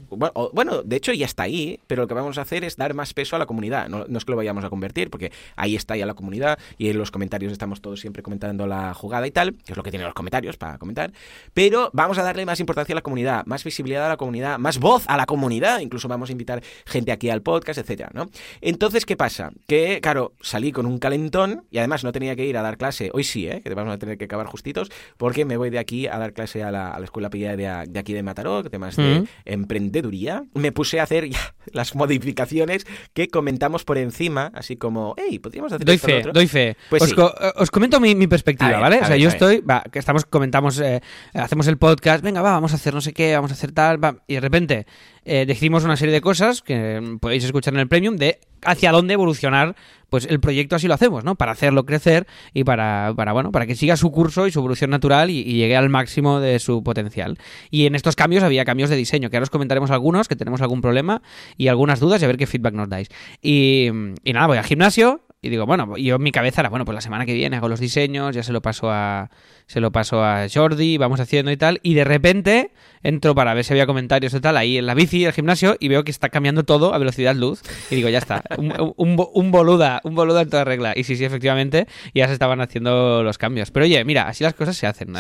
[0.53, 3.15] Bueno, de hecho ya está ahí, pero lo que vamos a hacer es dar más
[3.15, 3.89] peso a la comunidad.
[3.89, 6.89] No, no es que lo vayamos a convertir, porque ahí está ya la comunidad y
[6.89, 9.91] en los comentarios estamos todos siempre comentando la jugada y tal, que es lo que
[9.91, 11.13] tienen los comentarios para comentar,
[11.55, 14.79] pero vamos a darle más importancia a la comunidad, más visibilidad a la comunidad, más
[14.79, 18.29] voz a la comunidad, incluso vamos a invitar gente aquí al podcast, etcétera, ¿no?
[18.61, 19.51] Entonces, ¿qué pasa?
[19.67, 23.11] Que, claro, salí con un calentón y además no tenía que ir a dar clase,
[23.15, 23.63] hoy sí, ¿eh?
[23.63, 26.63] que vamos a tener que acabar justitos, porque me voy de aquí a dar clase
[26.63, 29.25] a la, escuela pillaria de, aquí de Mataró, temas de mm.
[29.47, 30.45] emprendeduría.
[30.55, 35.73] Me puse a hacer ya las modificaciones que comentamos por encima, así como, hey, podríamos
[35.73, 37.15] hacer doy fe, Doy fe, pues os,
[37.57, 39.01] os comento mi, perspectiva, ¿vale?
[39.01, 39.99] o sea, yo estoy, va, que
[40.29, 41.01] comentando eh,
[41.35, 44.03] hacemos el podcast, venga, va, vamos a hacer no sé qué, vamos a hacer tal,
[44.03, 44.87] va, y de repente
[45.25, 49.15] eh, decidimos una serie de cosas que podéis escuchar en el Premium de hacia dónde
[49.15, 49.75] evolucionar
[50.11, 51.37] pues el proyecto así lo hacemos, ¿no?
[51.37, 54.91] Para hacerlo crecer y para, para bueno, para que siga su curso y su evolución
[54.91, 57.39] natural y, llegue al máximo de su potencial.
[57.71, 60.61] Y en estos cambios había cambios de diseño, que ahora os comentaremos algunos, que tenemos
[60.61, 61.23] algún problema
[61.57, 63.09] y algunas dudas y a ver qué feedback nos dais.
[63.41, 63.89] Y,
[64.25, 66.95] y nada, voy al gimnasio, y digo, bueno, yo en mi cabeza era, bueno, pues
[66.95, 69.31] la semana que viene hago los diseños, ya se lo paso a
[69.71, 72.73] se lo paso a Jordi, vamos haciendo y tal, y de repente
[73.05, 75.87] entro para ver si había comentarios y tal ahí en la bici, el gimnasio, y
[75.87, 80.01] veo que está cambiando todo a velocidad luz, y digo, ya está, un, un, boluda,
[80.03, 80.93] un boluda en toda regla.
[80.97, 83.71] Y sí, sí, efectivamente, ya se estaban haciendo los cambios.
[83.71, 85.15] Pero oye, mira, así las cosas se hacen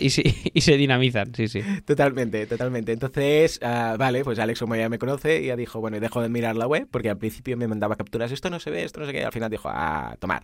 [0.00, 0.10] y,
[0.60, 1.62] se dinamizan, sí, sí.
[1.86, 2.90] Totalmente, totalmente.
[2.92, 6.56] Entonces, ah, vale, pues Alex como ya me conoce, ya dijo, bueno, dejo de mirar
[6.56, 9.12] la web, porque al principio me mandaba capturas, esto no se ve, esto no se
[9.22, 10.42] al final dijo, a tomar,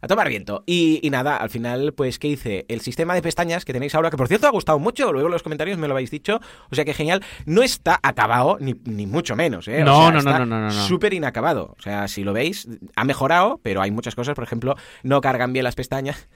[0.00, 0.64] a tomar viento.
[0.66, 2.64] Y, nada, al final, pues, ¿qué hice?
[2.68, 5.32] El sistema de pestañas que tenéis ahora, que por cierto ha gustado mucho, luego en
[5.32, 9.06] los comentarios me lo habéis dicho, o sea que genial, no está acabado, ni, ni
[9.06, 9.84] mucho menos, ¿eh?
[9.84, 11.74] no, no, no, no, no, no, Súper inacabado.
[11.78, 15.52] O sea, si lo veis, ha mejorado, pero hay muchas cosas, por ejemplo, no cargan
[15.52, 16.28] bien las pestañas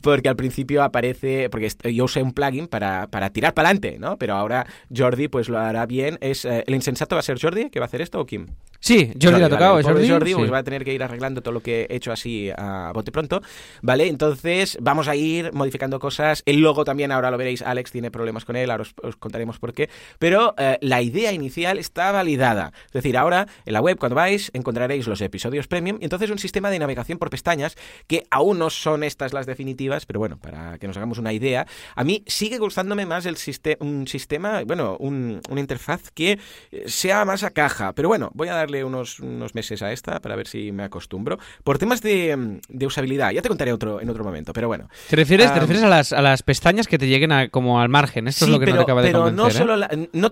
[0.00, 4.16] porque al principio aparece, porque yo usé un plugin para, para tirar para adelante, ¿no?
[4.18, 6.18] Pero ahora Jordi pues lo hará bien.
[6.20, 8.46] Es eh, ¿El insensato va a ser Jordi que va a hacer esto o Kim?
[8.80, 9.80] Sí, Jordi lo ha tocado.
[9.80, 12.50] Jordi, Jordi pues va a tener que ir arreglando todo lo que he hecho así
[12.50, 13.40] a bote pronto,
[13.80, 14.08] ¿vale?
[14.08, 16.42] Entonces vamos a ir modificando cosas.
[16.46, 19.72] El logo también, ahora lo veréis, Alex tiene problemas con él, ahora os, contaremos por
[19.72, 19.88] qué.
[20.18, 22.72] Pero eh, la idea inicial está validada.
[22.86, 26.38] Es decir, ahora en la web, cuando vais, encontraréis los episodios premium y entonces un
[26.38, 27.76] sistema de navegación por pestañas
[28.08, 31.66] que aún no son estas las definitivas, pero bueno, para que nos hagamos una idea,
[31.94, 33.36] a mí sigue gustándome más el
[33.80, 36.38] un sistema, bueno, un, una interfaz que
[36.86, 37.92] sea más a caja.
[37.92, 41.38] Pero bueno, voy a darle unos, unos meses a esta para ver si me acostumbro.
[41.64, 44.88] Por temas de, de usabilidad, ya te contaré otro, en otro momento, pero bueno.
[45.08, 47.88] ¿Te refieres, ¿te refieres a, las, a las pestañas que te lleguen a, como al
[47.88, 48.28] margen?
[48.28, 49.50] Esto es lo que no te acaba de convencer, no ¿eh?
[49.50, 49.76] solo
[50.12, 50.30] no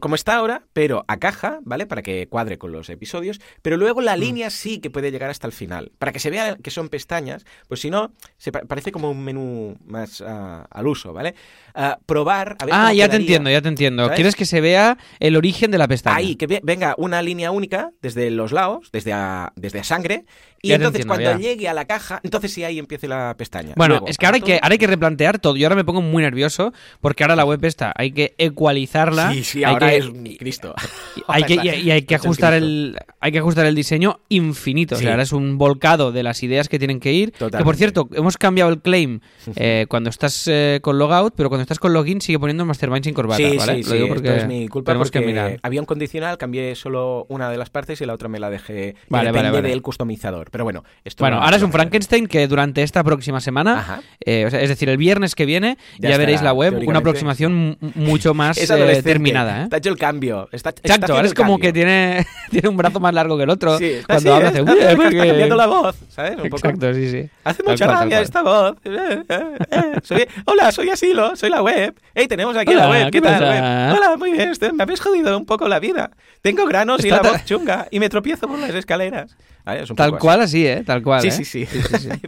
[0.00, 1.86] como está ahora, pero a caja, ¿vale?
[1.86, 4.20] Para que cuadre con los episodios, pero luego la mm.
[4.20, 5.92] línea sí que puede llegar hasta el final.
[5.98, 8.12] Para que se vea que son pestañas, pues si no,
[8.52, 10.24] parece como un menú más uh,
[10.70, 11.34] al uso, ¿vale?
[11.74, 14.04] Uh, probar, a ver Ah, ya te entiendo, ya te entiendo.
[14.04, 14.16] ¿sabes?
[14.16, 16.16] Quieres que se vea el origen de la pestaña.
[16.16, 20.24] Ahí, que venga una línea única desde los lados, desde a, desde a sangre,
[20.62, 21.48] y Ya entonces entiendo, cuando ya.
[21.48, 23.72] llegue a la caja, entonces sí ahí empiece la pestaña.
[23.76, 25.56] Bueno, Luego, es que ahora hay que, ahora hay que replantear todo.
[25.56, 29.32] Yo ahora me pongo muy nervioso porque ahora la web está, hay que ecualizarla.
[29.32, 30.74] Sí, sí, hay ahora que- es un Cristo.
[31.28, 34.94] Hay que, y, y hay que ajustar el hay que ajustar el diseño infinito.
[34.94, 35.04] O Sí.
[35.04, 37.32] sea, ahora es un volcado de las ideas que tienen que ir.
[37.32, 37.78] Que por Totalmente.
[37.78, 39.20] cierto, hemos cambiado el claim
[39.54, 43.14] eh, cuando estás eh, con logout, pero cuando estás con login sigue poniendo mastermind sin
[43.14, 43.36] corbata.
[43.36, 43.74] Sí, ¿vale?
[43.76, 45.60] sí, Lo sí, digo esto porque es mi culpa tenemos porque que mirar.
[45.62, 48.96] había un condicional, cambié solo una de las partes y la otra me la dejé.
[49.08, 49.68] Vale, depende vale, vale.
[49.68, 50.50] del customizador.
[50.50, 51.70] Pero bueno, esto Bueno, no- ahora es un.
[51.70, 55.78] Frankenstein que durante esta próxima semana, eh, o sea, es decir, el viernes que viene,
[55.98, 58.58] Ya ya, veréis la web, una aproximación mucho más
[59.04, 59.64] terminada.
[59.64, 60.48] Está hecho el cambio.
[60.52, 61.68] Está, está Exacto, ahora es como cambio.
[61.68, 63.78] que tiene, tiene un brazo más largo que el otro.
[64.06, 64.60] Cuando habla hace...
[64.60, 64.76] Está-
[65.10, 66.32] cambiando la voz, ¿sabes?
[66.32, 66.56] Un poco.
[66.68, 67.28] Exacto, sí, sí.
[67.44, 68.20] Hace mucha rabia.
[68.30, 68.76] Esta voz.
[70.04, 71.94] Soy- hola, soy Asilo, soy la web.
[72.14, 73.04] Hey, tenemos aquí Hola, la web.
[73.06, 73.96] ¿Qué, ¿qué tal, web?
[73.98, 74.50] Hola, muy bien.
[74.50, 76.10] este- Me habéis jodido un poco la vida.
[76.42, 79.36] Tengo granos y la voz chunga y me tropiezo por las escaleras.
[79.64, 80.82] Vale, es un Tal poco cual así, ¿eh?
[80.84, 81.32] Tal cual, Sí, ¿eh?
[81.32, 81.66] sí, sí,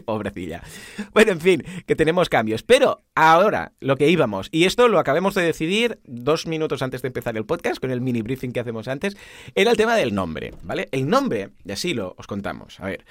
[0.04, 0.62] Pobrecilla.
[1.12, 2.62] Bueno, en fin, que tenemos cambios.
[2.62, 7.08] Pero ahora, lo que íbamos, y esto lo acabamos de decidir dos minutos antes de
[7.08, 9.16] empezar el podcast, con el mini briefing que hacemos antes,
[9.54, 10.88] era el tema del nombre, ¿vale?
[10.92, 12.78] El nombre, y así lo os contamos.
[12.80, 13.04] A ver.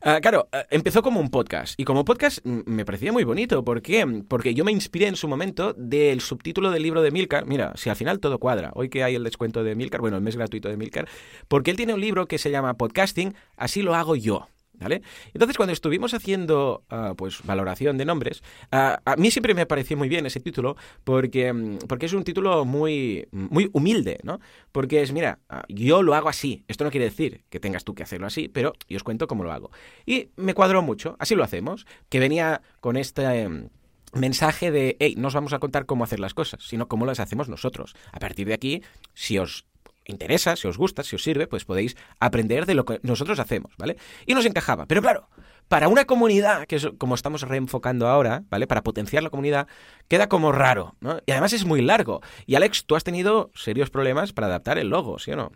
[0.00, 1.74] Ah, claro, ah, empezó como un podcast.
[1.78, 3.64] Y como podcast me parecía muy bonito.
[3.64, 4.06] ¿Por qué?
[4.28, 7.46] Porque yo me inspiré en su momento del subtítulo del libro de Milcar.
[7.46, 8.70] Mira, si al final todo cuadra.
[8.74, 11.08] Hoy que hay el descuento de Milcar, bueno, el mes gratuito de Milcar.
[11.48, 14.48] Porque él tiene un libro que se llama Podcasting, así lo hago yo.
[14.80, 15.02] ¿Vale?
[15.34, 19.96] Entonces, cuando estuvimos haciendo ah, pues valoración de nombres, ah, a mí siempre me pareció
[19.96, 24.38] muy bien ese título porque, mm, porque es un título muy, muy humilde, ¿no?
[24.70, 26.62] Porque es, mira, ah, yo lo hago así.
[26.68, 29.42] Esto no quiere decir que tengas tú que hacerlo así, pero yo os cuento cómo
[29.42, 29.72] lo hago.
[30.06, 33.24] Y me cuadró mucho, así lo hacemos, que venía con este...
[33.24, 33.70] em,
[34.14, 37.20] mensaje de, hey, no os vamos a contar cómo hacer las cosas, sino cómo las
[37.20, 37.94] hacemos nosotros.
[38.12, 39.66] A partir de aquí, si os
[40.08, 43.72] interesa, si os gusta, si os sirve, pues podéis aprender de lo que nosotros hacemos,
[43.78, 43.96] ¿vale?
[44.26, 44.86] Y nos encajaba.
[44.86, 45.28] Pero claro,
[45.68, 48.66] para una comunidad, que es como estamos reenfocando ahora, ¿vale?
[48.66, 49.68] Para potenciar la comunidad,
[50.08, 51.20] queda como raro, ¿no?
[51.26, 52.20] Y además es muy largo.
[52.46, 55.52] Y Alex, tú has tenido serios problemas para adaptar el logo, ¿sí o no?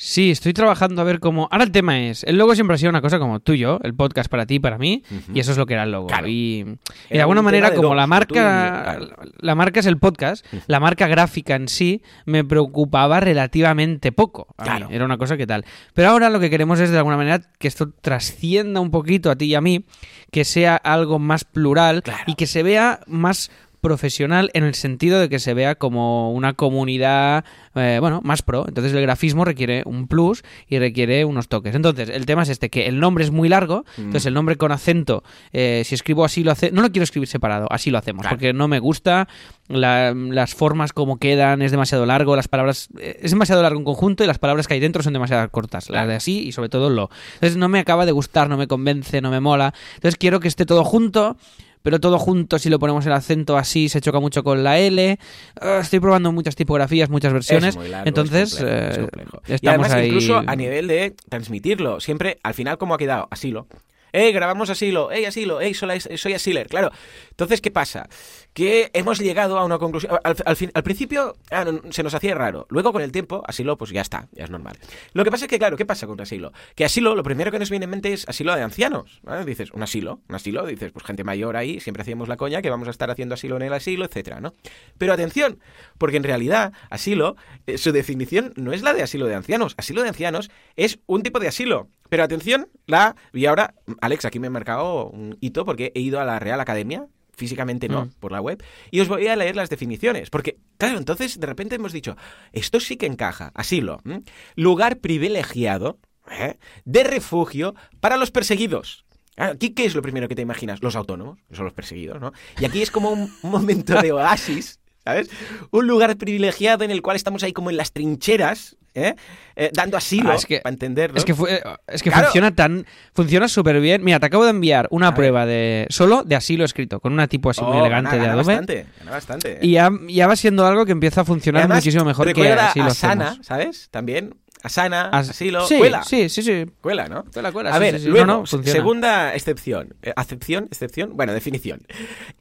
[0.00, 1.48] Sí, estoy trabajando a ver cómo.
[1.50, 4.30] Ahora el tema es: el logo siempre ha sido una cosa como tuyo, el podcast
[4.30, 5.02] para ti y para mí,
[5.34, 6.06] y eso es lo que era el logo.
[6.06, 6.28] Claro.
[6.28, 6.64] Y,
[7.10, 9.08] y de alguna un manera, de como la y- marca, claro.
[9.40, 14.46] la marca es el podcast, la marca gráfica en sí me preocupaba relativamente poco.
[14.58, 14.64] mí.
[14.64, 14.86] Claro.
[14.88, 15.64] Era una cosa que tal.
[15.94, 19.36] Pero ahora lo que queremos es de alguna manera que esto trascienda un poquito a
[19.36, 19.84] ti y a mí,
[20.30, 22.22] que sea algo más plural Claro.
[22.28, 26.52] y que se vea más profesional en el sentido de que se vea como una
[26.54, 31.74] comunidad eh, bueno más pro entonces el grafismo requiere un plus y requiere unos toques
[31.74, 34.00] entonces el tema es este que el nombre es muy largo Mm.
[34.02, 37.28] entonces el nombre con acento eh, si escribo así lo hace no lo quiero escribir
[37.28, 38.36] separado así lo hacemos Claro.
[38.36, 39.28] porque no me gusta
[39.68, 43.84] la- las formas como quedan es demasiado largo las palabras eh, es demasiado largo en
[43.84, 46.08] conjunto y las palabras que hay dentro son demasiado cortas las Claro.
[46.08, 49.20] de así y sobre todo lo entonces no me acaba de gustar no me convence
[49.20, 51.36] no me mola entonces quiero que esté todo junto
[51.82, 55.18] pero todo junto, si lo ponemos el acento así, se choca mucho con la L.
[55.60, 57.70] Ah, estoy probando muchas tipografías, muchas versiones.
[57.70, 59.42] Es muy largo, Entonces, es complejo, es eh, complejo.
[59.46, 60.06] y estamos además, ahí.
[60.08, 63.28] incluso a nivel de transmitirlo, siempre, al final, ¿cómo ha quedado?
[63.30, 63.66] Asilo.
[64.12, 65.10] ¡Ey, grabamos asilo!
[65.12, 65.60] ¡Ey, asilo!
[65.60, 66.66] ¡Ey, soy, soy asiler!
[66.68, 66.90] Claro.
[67.30, 68.08] Entonces, ¿qué pasa?
[68.52, 70.18] Que hemos llegado a una conclusión.
[70.24, 72.66] Al, principio ah, no, se nos hacía raro.
[72.70, 74.76] Luego, con el tiempo, asilo, pues ya está, ya es normal.
[75.12, 76.52] Lo que pasa es que, claro, ¿qué pasa con asilo?
[76.74, 79.20] Que asilo, lo primero que nos viene en mente es asilo de ancianos.
[79.46, 82.70] Dices, un asilo, un asilo, dices, pues gente mayor ahí, siempre hacíamos la coña que
[82.70, 84.54] vamos a estar haciendo asilo en el asilo, etcétera, ¿no?
[84.98, 85.60] Pero atención,
[85.98, 89.74] porque en realidad, asilo, eh, su definición no es la de asilo de ancianos.
[89.76, 91.88] Asilo de ancianos es un tipo de asilo.
[92.08, 93.16] Pero atención, la.
[93.32, 96.60] Y ahora, Alex, aquí me he marcado un hito porque he ido a la Real
[96.60, 97.06] Academia.
[97.38, 98.10] Físicamente no, Mm.
[98.20, 98.62] por la web.
[98.90, 100.28] Y os voy a leer las definiciones.
[100.28, 102.16] Porque, claro, entonces de repente hemos dicho,
[102.52, 103.52] esto sí que encaja.
[103.54, 104.00] Asilo.
[104.04, 104.22] ¿m?
[104.56, 105.98] Lugar privilegiado
[106.30, 106.58] ¿eh?
[106.84, 109.04] de refugio para los perseguidos.
[109.36, 110.82] Aquí, ¿qué es lo primero que te imaginas?
[110.82, 112.32] Los autónomos, que son los perseguidos, ¿no?
[112.60, 115.30] Y aquí es como un momento de oasis, ¿sabes?
[115.70, 119.14] Un lugar privilegiado en el cual estamos ahí como en las trincheras, ¿eh?
[119.56, 121.18] Eh, dando asilo, Ah, es que- para entenderlo.
[121.18, 122.26] Es que, es que Claro.
[122.26, 122.86] funciona tan.
[123.14, 124.02] Funciona súper bien.
[124.04, 125.86] Mira, te acabo de enviar una prueba de.
[125.90, 128.44] Solo de asilo escrito, con una tipo así muy Oh, elegante gana, de Adobe.
[128.54, 129.58] Bastante, gana bastante.
[129.62, 132.68] Y ya, ya va siendo algo que empieza a funcionar además, muchísimo mejor que recuerda
[132.70, 133.46] así lo a Sana, hacemos.
[133.46, 133.88] ¿sabes?
[133.90, 134.34] También.
[134.60, 136.02] Asana, As- asilo, sí, cuela.
[136.02, 136.66] Sí, sí, sí.
[136.80, 137.24] Cuela, ¿no?
[137.32, 139.94] Cuela, cuela, A sí, ver, sí, luego, No, no, segunda excepción.
[140.02, 141.80] Eh, acepción, excepción, bueno, definición.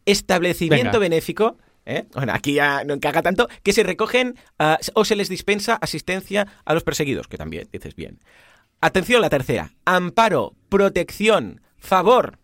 [0.05, 0.99] Establecimiento Venga.
[0.99, 1.57] benéfico,
[1.88, 2.06] ¿eh?
[2.13, 6.45] bueno, aquí ya no encaja tanto, que se recogen ah, o se les dispensa asistencia
[6.65, 8.19] a los perseguidos, que también dices bien.
[8.82, 9.71] Atención, la tercera.
[9.86, 12.38] Amparo, protección, favor.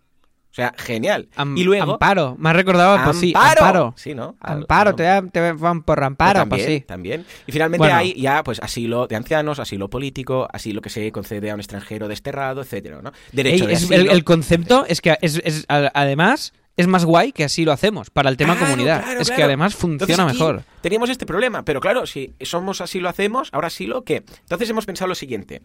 [0.52, 1.30] O sea, genial.
[1.36, 1.94] Am- y luego...
[1.94, 2.36] Amparo.
[2.38, 3.94] Me has recordado, pues sí, Amparo.
[3.98, 4.36] Sí, ¿no?
[4.40, 4.96] Amparo, No.
[4.96, 6.82] te, dan- te van por Amparo, también, pues sí.
[6.82, 7.26] también.
[7.48, 7.96] Y finalmente Bueno.
[7.96, 12.08] hay ya pues asilo de ancianos, asilo político, asilo que se concede a un extranjero
[12.08, 13.12] desterrado, etcétera, ¿no?
[13.32, 14.02] Derecho Ey, de es- asilo.
[14.02, 18.10] el, el concepto es que es, es- además es más guay que así lo hacemos
[18.10, 19.04] para el tema Claro, comunidad.
[19.04, 20.64] claro, es que además funciona mejor.
[20.82, 24.24] Teníamos este problema, pero claro, si somos así lo hacemos, ahora sí lo que.
[24.42, 25.62] Entonces hemos pensado lo siguiente,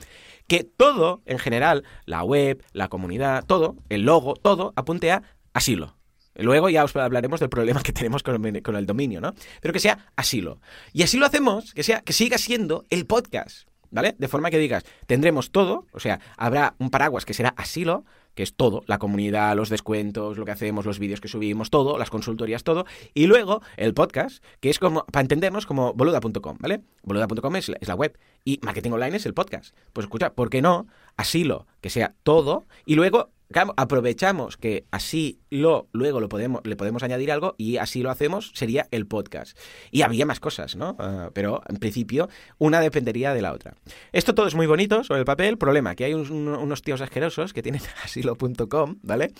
[0.46, 5.22] que todo en general, la web, la comunidad, todo, el logo, todo apunte a
[5.54, 5.96] asilo.
[6.34, 9.34] Luego ya os hablaremos del problema que tenemos con el, con el dominio, ¿no?
[9.60, 10.60] Pero que sea asilo.
[10.92, 14.14] Y así lo hacemos, que sea que siga siendo el podcast, ¿vale?
[14.18, 18.04] De forma que digas, tendremos todo, o sea, habrá un paraguas que será asilo,
[18.38, 21.98] que es todo, la comunidad, los descuentos, lo que hacemos, los vídeos que subimos, todo,
[21.98, 26.82] las consultorías, todo, y luego el podcast, que es como, para entendernos, como boluda.com, ¿vale?
[27.02, 29.74] Boluda.com es, la- es la web y marketing online es el podcast.
[29.92, 30.86] Pues escucha, ¿por qué no?
[31.16, 33.30] Asilo, que sea todo, y luego
[33.76, 38.50] aprovechamos que así lo luego lo podemos le podemos añadir algo y así lo hacemos
[38.54, 39.56] sería el podcast.
[39.90, 42.28] Y había más cosas no Ah, pero en principio
[42.58, 43.74] una dependería de la otra.
[44.12, 47.00] Esto todo es muy bonito sobre el papel problema que hay un- un- unos tíos
[47.00, 49.32] asquerosos que tienen asilo.com vale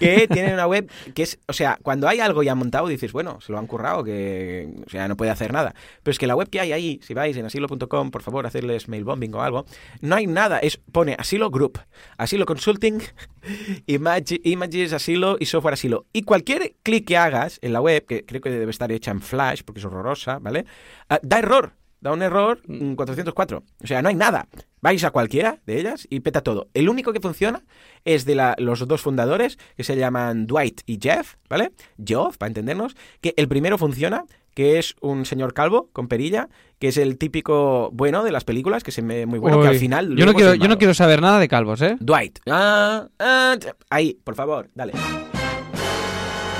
[0.00, 3.40] que tienen una web que es o sea cuando hay algo ya montado dices bueno
[3.40, 6.34] se lo han currado que o sea no puede hacer nada pero es que la
[6.36, 9.64] web que hay ahí si vais en asilo.com por favor hacerles mail bombing o algo
[10.00, 11.78] no hay nada es pone asilo group
[12.18, 13.00] asilo consulting
[13.86, 16.06] Imagi- Images Asilo y Software Asilo.
[16.12, 19.20] Y cualquier clic que hagas en la web, que creo que debe estar hecha en
[19.20, 20.64] Flash porque es horrorosa, ¿vale?
[21.08, 23.62] Ah, da error, da un error mm, 404.
[23.82, 24.48] O sea, no hay nada.
[24.80, 26.68] Vais a cualquiera de ellas y peta todo.
[26.74, 27.62] El único que funciona
[28.04, 31.72] es de la- los dos fundadores, que se llaman Dwight y Jeff, ¿vale?
[32.04, 34.24] Geoff, para entendernos, que el primero funciona,
[34.54, 38.84] que es un señor calvo con perilla, que es el típico bueno de las películas,
[38.84, 40.14] que se ve muy bueno, que al Uy, final...
[40.16, 41.96] yo no, quiero, yo no quiero saber nada de calvos, ¿eh?
[41.98, 42.38] Dwight.
[42.46, 43.56] Ah, ah,
[43.88, 44.92] ahí, por favor, dale.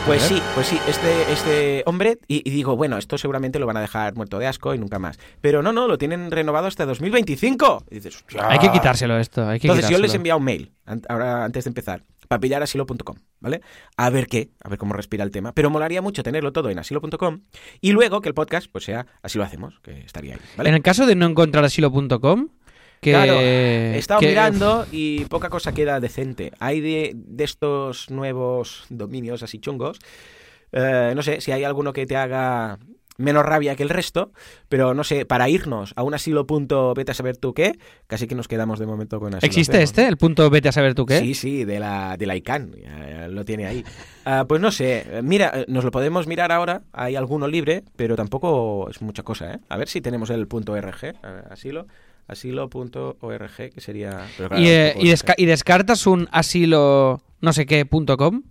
[0.06, 3.78] Pues sí, pues sí, este, este hombre, y, y digo, bueno, esto seguramente lo van
[3.78, 5.18] a dejar muerto de asco y nunca más.
[5.40, 7.84] Pero no, no, lo tienen renovado hasta 2025.
[7.90, 8.48] Y dices, "Hostia".
[8.50, 11.64] Hay que quitárselo esto, hay que Entonces yo les envía un mail, an- ahora antes
[11.64, 13.62] de empezar, para pillar asilo.com, ¿vale?
[13.96, 15.52] A ver qué, a ver cómo respira el tema.
[15.52, 17.40] Pero molaría mucho tenerlo todo en asilo.com
[17.80, 20.68] y luego que el podcast, pues sea, así lo hacemos, que estaría ahí, ¿vale?
[20.68, 22.48] En el caso de no encontrar asilo.com,
[23.04, 23.10] que...
[23.12, 26.50] Claro, he estado que- mirando y poca cosa queda decente.
[26.58, 29.98] Hay de, de estos nuevos dominios así chungos.
[30.72, 32.78] eh, no sé si hay alguno que te haga
[33.16, 34.32] menos rabia que el resto,
[34.68, 37.78] pero no sé, para irnos a un asilo punto vete a saber tú qué,
[38.08, 39.46] casi que nos quedamos de momento con asilo.
[39.46, 40.08] ¿Existe este?
[40.08, 41.20] El punto vete a saber tú qué.
[41.20, 42.74] Sí, sí, de la, de la ICANN,
[43.28, 43.84] lo tiene ahí.
[44.24, 47.84] Ah, pues no sé, eh, mira, eh, nos lo podemos mirar ahora, hay alguno libre,
[47.94, 49.58] pero tampoco es mucha cosa, ¿eh?
[49.68, 51.14] A ver si tenemos el punto .rg,
[51.50, 51.86] asilo,
[52.28, 54.26] asilo.org, que sería...
[54.36, 58.16] claro, y, eh, tampoco y, es- desca- y descartas un asilo no sé qué punto
[58.16, 58.42] com.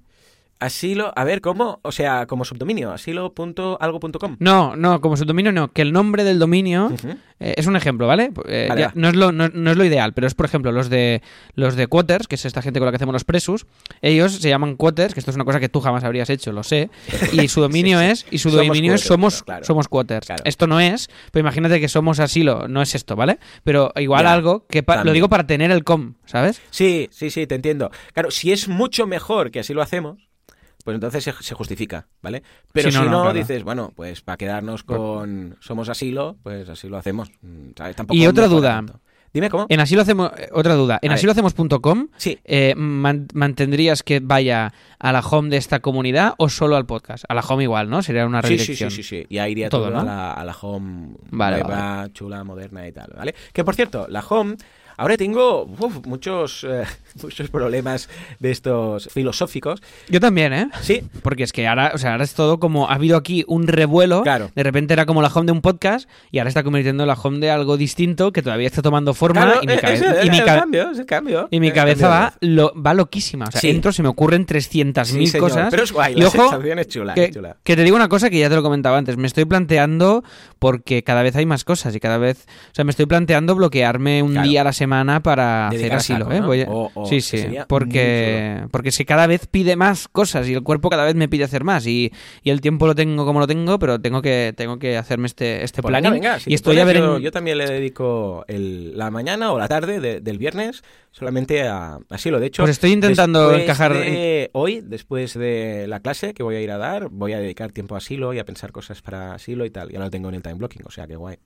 [0.64, 1.80] Asilo, a ver, ¿cómo?
[1.82, 4.38] O sea, como subdominio, asilo.algo.com.
[4.40, 6.92] No, no, como subdominio no, que el nombre del dominio
[7.40, 8.32] eh, es un ejemplo, ¿vale?
[8.48, 8.94] Eh, Vale, ya- va.
[8.96, 11.22] no, es lo, no, no es lo ideal, pero es por ejemplo los de
[11.56, 13.66] los de Quoters, que es esta gente con la que hacemos los presus,
[14.02, 16.64] ellos se llaman Quoters, que esto es una cosa que tú jamás habrías hecho, lo
[16.64, 16.90] sé,
[17.34, 19.66] y su dominio Sí, es y su Somos dominio es somos claro.
[19.66, 20.28] somos Quoters.
[20.28, 20.44] Claro.
[20.46, 23.38] Esto no es, pero imagínate que somos asilo, no es esto, ¿vale?
[23.66, 26.62] Pero igual Ya, algo que lo digo para tener el com, ¿sabes?
[26.70, 27.92] Sí, sí, sí, te entiendo.
[28.14, 30.30] Claro, si es mucho mejor que así lo hacemos,
[30.84, 32.44] pues entonces se, se justifica, ¿vale?
[32.72, 33.38] Pero si no, no, no, claro.
[33.38, 37.30] dices, bueno, pues para quedarnos con somos asilo, pues así lo hacemos.
[37.42, 37.96] mm, ¿sabes?
[37.96, 38.74] Tampoco Y otra duda.
[38.76, 39.00] tanto.
[39.34, 39.66] Dime cómo.
[39.68, 41.18] En asilo hacemos eh, otra duda, en A ver.
[41.18, 42.38] asilohacemos.com Sí.
[42.44, 47.24] eh, man- ¿mantendrías que vaya a la home de esta comunidad o solo al podcast?
[47.28, 48.04] A la home igual, ¿no?
[48.04, 48.92] Sería una Sí, sí, redirección.
[48.92, 49.26] sí, sí, sí.
[49.30, 50.06] Y ahí iría Todo, todo, a, ¿no?
[50.06, 52.14] la, a la home Vale, nueva, vale.
[52.14, 53.34] chula, moderna y tal, ¿vale?
[53.52, 54.56] Que por cierto, la home,
[54.98, 56.84] ahora tengo uf, muchos, eh,
[57.22, 58.10] muchos problemas
[58.40, 59.82] de estos filosóficos.
[60.10, 60.70] Yo también, ¿eh?
[60.82, 63.68] Sí, Porque es que ahora, o sea, ahora es todo como ha habido aquí un
[63.68, 64.24] revuelo.
[64.24, 64.52] Claro.
[64.56, 67.40] De repente era como la home de un podcast y ahora está convirtiendo la home
[67.40, 70.28] de algo distinto que todavía está tomando forma claro, y mi, eh, cabe- es el,
[70.28, 71.48] y mi el cabe- cambio, es el cambio.
[71.52, 73.46] y mi Es cabeza va, lo, va loquísima.
[73.48, 73.70] O sea, Sí.
[73.70, 75.68] entro, se me ocurren 300.000 Sí, cosas.
[75.70, 77.58] Pero es guay, y la ojo, sensación es chula, que, es chula.
[77.64, 79.18] que te digo una cosa que ya te lo comentaba antes.
[79.18, 80.24] Me estoy planteando
[80.60, 82.46] porque cada vez hay más cosas y cada vez.
[82.72, 84.48] O sea, me estoy planteando bloquearme un Claro.
[84.48, 86.20] día a la semana para hacer Dedicar asilo.
[86.26, 86.40] saco, ¿eh?
[86.42, 86.48] ¿no?
[86.48, 87.48] Voy a- O- o sí, sí.
[87.68, 91.44] Porque, porque si cada vez pide más cosas y el cuerpo cada vez me pide
[91.44, 92.12] hacer más y,
[92.44, 95.64] y el tiempo lo tengo como lo tengo, pero tengo que, tengo que hacerme este,
[95.64, 96.12] este Pues planning.
[96.14, 98.98] venga, venga, si y estoy a pones, ver yo, en- yo también le dedico el-
[98.98, 102.40] la mañana o la tarde de- del viernes solamente a asilo.
[102.40, 106.62] De hecho, Pues estoy intentando encajar de hoy, después de la clase que voy a
[106.62, 109.66] ir a dar, voy a dedicar tiempo a asilo y a pensar cosas para asilo
[109.66, 109.90] y tal.
[109.92, 111.38] Ya lo tengo en el time blocking, o sea que guay.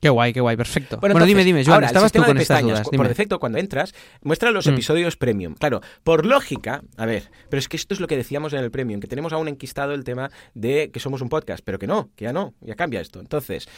[0.00, 0.98] Qué guay, qué guay, perfecto.
[1.00, 2.82] Bueno, entonces, dime, dime, Joan, ahora, estabas tú sistema de con estas dudas.
[2.82, 3.08] Por dime.
[3.08, 4.70] defecto, cuando entras, muestra los Mm.
[4.70, 5.54] episodios premium.
[5.54, 8.70] Claro, por lógica, a ver, pero es que esto es lo que decíamos en el
[8.70, 12.10] premium, que tenemos aún enquistado el tema de que somos un podcast, pero que no,
[12.16, 13.20] que ya no, ya cambia esto.
[13.20, 13.68] Entonces,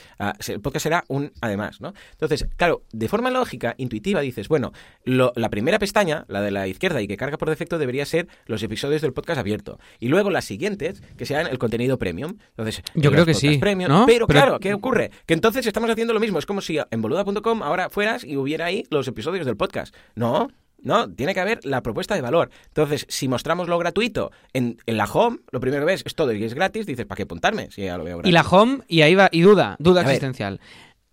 [0.40, 1.94] se- el podcast será un además, ¿no?
[2.12, 4.72] Entonces, claro, de forma lógica, intuitiva, dices, bueno,
[5.04, 8.28] lo- la primera pestaña, la de la izquierda y que carga por defecto, debería ser
[8.46, 9.78] los episodios del podcast abierto.
[9.98, 12.36] Y luego las siguientes, que sean el contenido premium.
[12.50, 14.06] Entonces, Yo creo que sí, premium- ¿no?
[14.06, 15.10] Pero, Pero- claro, ¿qué ocurre?
[15.26, 16.38] Que entonces estamos haciendo lo mismo.
[16.38, 19.94] Es como si en boluda.com ahora fueras y hubiera ahí los episodios del podcast.
[20.14, 20.48] No.
[20.82, 22.48] No, tiene que haber la propuesta de valor.
[22.68, 26.32] Entonces, si mostramos lo gratuito en, en la home, lo primero que ves es todo
[26.32, 27.70] y es gratis, dices, ¿para qué apuntarme?
[27.70, 28.30] Si ya lo veo gratis.
[28.30, 30.12] Y la home, y ahí va, y duda, duda A ver.
[30.12, 30.58] existencial.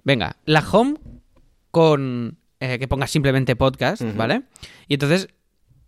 [0.05, 0.95] Venga, la home
[1.71, 4.01] con eh, que pongas simplemente podcast.
[4.15, 4.43] ¿vale?
[4.87, 5.27] Y entonces,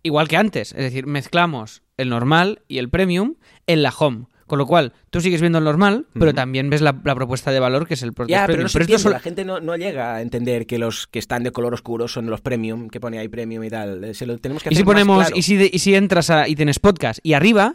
[0.02, 3.36] igual que antes, es decir, mezclamos el normal y el premium
[3.66, 4.26] en la home.
[4.50, 7.60] Con lo cual, tú sigues viendo el normal, pero también ves la, la propuesta de
[7.60, 8.62] valor que es el Ya, pero premium.
[8.64, 11.20] no se esto entiende, solo- la gente no, no llega a entender que los que
[11.20, 14.02] están de color oscuro son los premium, que pone ahí premium y tal.
[14.02, 15.36] Eh, Se lo tenemos que Y si más ponemos, claro.
[15.36, 17.74] y, si de- y si entras a- y tienes podcast y arriba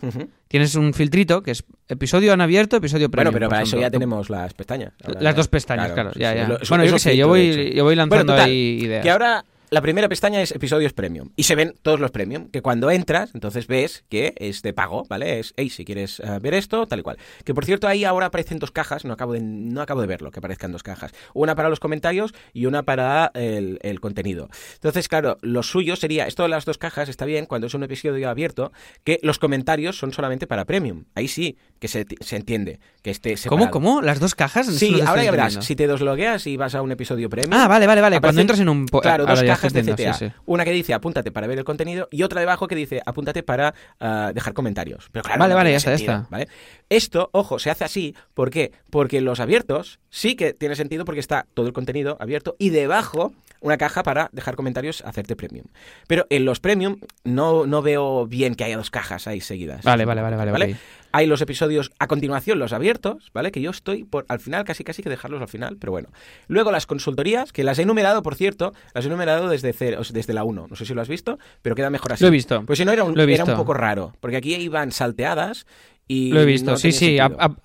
[0.49, 3.32] tienes un filtrito que es episodio en abierto, episodio premium.
[3.32, 4.91] Bueno, pero para eso ya tenemos las pestañas.
[5.01, 6.47] Ahora Las dos pestañas, claro, sí, ya, sí, ya.
[6.49, 9.01] lo- eso- bueno, yo qué sé, yo voy, yo voy lanzando Bueno, total, ahí ideas.
[9.01, 9.45] Que ahora
[9.76, 12.47] la primera pestaña es episodios premium y se ven todos los premium.
[12.49, 15.39] Que cuando entras, entonces ves que es de pago, ¿vale?
[15.39, 17.17] Es, hey, si quieres eh, ver esto, tal y cual.
[17.43, 20.32] Que por cierto, ahí ahora aparecen dos cajas, no acabo de, no acabo de verlo,
[20.32, 21.11] que aparezcan dos cajas.
[21.34, 24.47] Una para los comentarios y una para el, el contenido.
[24.76, 27.84] Entonces, claro, lo suyo sería, esto de las dos cajas está bien cuando es un
[27.84, 28.71] episodio abierto,
[29.03, 31.03] que los comentarios son solamente para premium.
[31.15, 33.71] Ahí sí, que se, se entiende que esté ¿Cómo, separado.
[33.71, 34.01] cómo?
[34.01, 34.67] ¿Las dos cajas?
[34.67, 37.51] Sí, ahora ya verás, si te deslogueas y vas a un episodio premium.
[37.53, 38.21] Ah, vale, vale, vale.
[38.21, 38.86] Cuando entras en un...
[38.88, 40.26] Claro, dos cajas estoy de entendiendo, CTA.
[40.26, 40.41] sí, sí.
[40.45, 43.74] Una que dice apúntate para ver el contenido y otra debajo que dice apúntate para
[43.99, 45.09] ah, dejar comentarios.
[45.11, 46.28] Pero claro, Vale, no vale, ya está, está.
[46.30, 46.47] ¿vale?
[46.89, 48.16] Esto, ojo, se hace así.
[48.34, 48.72] ¿Por qué?
[48.89, 52.70] Porque en los abiertos sí que tiene sentido porque está todo el contenido abierto y
[52.70, 55.66] debajo una caja para dejar comentarios, hacerte premium.
[56.07, 59.84] Pero en los premium no, no veo bien que haya dos cajas ahí seguidas.
[59.84, 60.78] Vale, vale, vale, vale, ok.
[61.16, 63.51] Hay los episodios a continuación, los abiertos, ¿vale?
[63.51, 66.09] Que yo estoy por al final, casi casi que dejarlos al final, pero bueno.
[66.47, 70.34] Luego las consultorías, que las he enumerado, por cierto, las he enumerado desde cero, desde
[70.34, 70.68] la 1.
[70.70, 72.24] No sé si lo has visto, pero queda mejor así.
[72.24, 72.63] Lo he visto.
[72.66, 75.66] Pues si no, era un, era un poco raro, porque aquí iban salteadas
[76.07, 76.32] y.
[76.32, 77.18] Lo he visto, no sí, sí.
[77.18, 77.45] a- sentido.
[77.47, 77.55] a-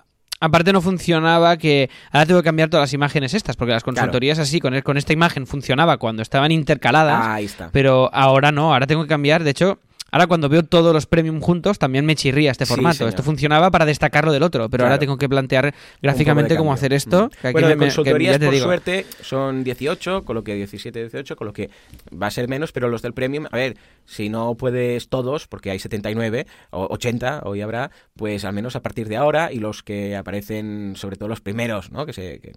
[0.42, 1.90] aparte no funcionaba que...
[2.12, 5.12] Ahora tengo que cambiar todas las imágenes estas, porque las consultorías así, con, con esta
[5.12, 7.68] imagen funcionaba cuando estaban intercaladas, Ahí está.
[7.72, 9.44] pero ahora no, ahora tengo que cambiar.
[9.44, 9.80] De hecho,
[10.10, 13.08] ahora cuando veo todos los premium juntos también me chirría este formato.
[13.08, 16.92] Esto funcionaba para destacarlo del otro, pero ahora tengo que plantear gráficamente de cómo hacer
[16.92, 17.30] esto.
[17.40, 18.66] Que aquí bueno, de me- que consultorías, te por digo.
[18.66, 21.70] suerte, son 18, con lo que 17, 18, con lo que
[22.10, 25.70] va a ser menos, pero los del Premium, a ver, si no puedes todos, porque
[25.70, 29.82] hay 79 o 80, hoy habrá, pues al menos a partir de ahora, y los
[29.82, 32.06] que aparecen, sobre todo los primeros, ¿no?
[32.06, 32.40] Que se...
[32.40, 32.52] Que,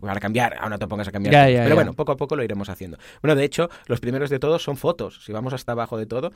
[0.00, 1.32] para cambiar, ahora no te pongas a cambiar.
[1.32, 1.74] Ya, ya, pero ya.
[1.76, 2.98] bueno, poco a poco lo iremos haciendo.
[3.22, 5.20] Bueno, de hecho, los primeros de todos son fotos.
[5.24, 6.32] Si vamos hasta abajo de todo,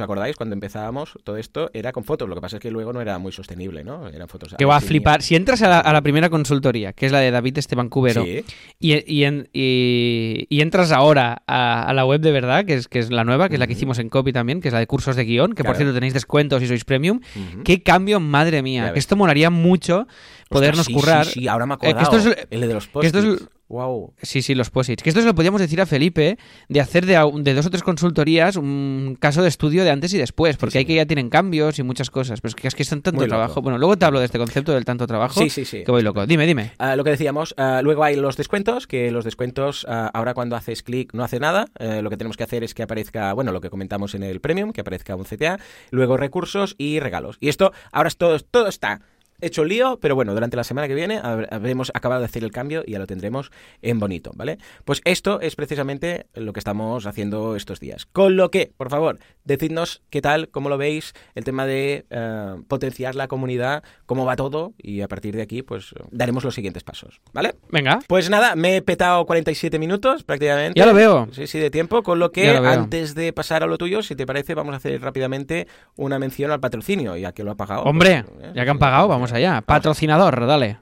[0.00, 0.36] ¿os acordáis?
[0.36, 2.28] Cuando empezábamos, todo esto era con fotos.
[2.28, 4.08] Lo que pasa es que luego no era muy sostenible, ¿no?
[4.08, 4.54] Eran fotos.
[4.58, 5.22] Que va a flipar.
[5.22, 8.24] Si entras a la, a la primera consultoría, que es la de David Esteban Cubero,
[8.24, 8.44] Sí.
[8.78, 12.88] y, y, en- y- y entras ahora a, a la web de verdad, que es,
[12.88, 14.80] que es la nueva, que es la que hicimos en Copy también, que es la
[14.80, 17.20] de cursos de guion, que por cierto tenéis descuentos si sois premium.
[17.64, 18.92] Qué cambio, madre mía.
[18.94, 20.06] esto molaría mucho
[20.50, 21.24] podernos sí, currar.
[21.26, 24.14] Sí, sí, ahora me Eh, esto es- el de los esto es- post Wow.
[24.20, 25.00] Sí, sí, los posits.
[25.00, 26.38] Que esto se lo podíamos decir a Felipe
[26.68, 30.18] de hacer de, de dos o tres consultorías un caso de estudio de antes y
[30.18, 32.40] después, porque hay que ya tienen cambios y muchas cosas.
[32.40, 33.62] Pero es que es que es tanto trabajo.
[33.62, 35.40] Bueno, luego te hablo de este concepto del tanto trabajo.
[35.40, 35.84] Sí, sí, sí.
[35.84, 36.26] Que voy loco.
[36.26, 36.72] Dime, dime.
[36.78, 40.56] Ah, lo que decíamos, ah, luego hay los descuentos, que los descuentos ah, ahora cuando
[40.56, 43.52] haces clic no hace nada, eh, lo que tenemos que hacer es que aparezca, bueno,
[43.52, 45.60] lo que comentamos en el Premium, que aparezca un CTA,
[45.92, 47.36] luego recursos y regalos.
[47.38, 49.00] Y esto, ahora es todo, todo está
[49.40, 52.50] hecho lío, pero bueno, durante la semana que viene hab- habremos acabado de hacer el
[52.50, 53.50] cambio y ya lo tendremos
[53.82, 54.58] en bonito, ¿vale?
[54.84, 58.06] Pues esto es precisamente lo que estamos haciendo estos días.
[58.06, 62.54] Con lo que, por favor, decidnos qué tal, cómo lo veis, el tema de eh,
[62.68, 66.84] potenciar la comunidad, cómo va todo y a partir de aquí, pues daremos los siguientes
[66.84, 67.54] pasos, ¿vale?
[67.70, 68.00] Venga.
[68.06, 70.78] Pues nada, me he petado 47 minutos prácticamente.
[70.78, 71.28] Ya lo veo.
[71.32, 72.02] Sí, sí, de tiempo.
[72.02, 74.76] Con lo que lo antes de pasar a lo tuyo, si te parece, vamos a
[74.76, 75.66] hacer rápidamente
[75.96, 77.82] una mención al patrocinio, ya que lo ha pagado.
[77.84, 79.62] Hombre, pues, eh, ya que han pagado, vamos allá.
[79.62, 80.78] Patrocinador, dale.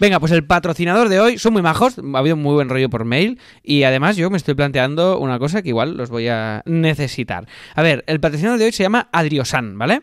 [0.00, 3.04] Venga, pues el patrocinador de hoy son muy majos, ha habido muy buen rollo por
[3.04, 7.46] mail y además yo me estoy planteando una cosa que igual los voy a necesitar.
[7.74, 10.00] A ver, el patrocinador de hoy se llama Adriosan, ¿vale?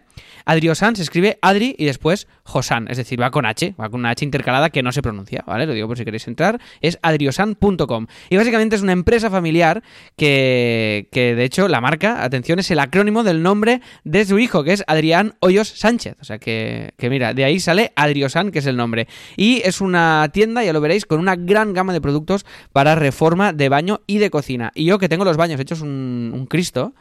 [0.47, 4.11] Adriosan se escribe Adri y después Josan, es decir, va con H, va con una
[4.11, 5.65] H intercalada que no se pronuncia, ¿vale?
[5.65, 8.07] Lo digo por si queréis entrar, es adriosan.com.
[8.29, 9.83] Y básicamente es una empresa familiar
[10.15, 14.63] que, que de hecho la marca, atención, es el acrónimo del nombre de su hijo,
[14.63, 16.15] que es Adrián Hoyos Sánchez.
[16.21, 19.09] O sea que, que mira, de ahí sale Adriosan, que es el nombre.
[19.35, 22.95] Y es un una tienda, ya lo veréis, con una gran gama de productos para
[22.95, 24.71] reforma de baño y de cocina.
[24.75, 26.93] Y yo que tengo los baños hechos un, un Cristo,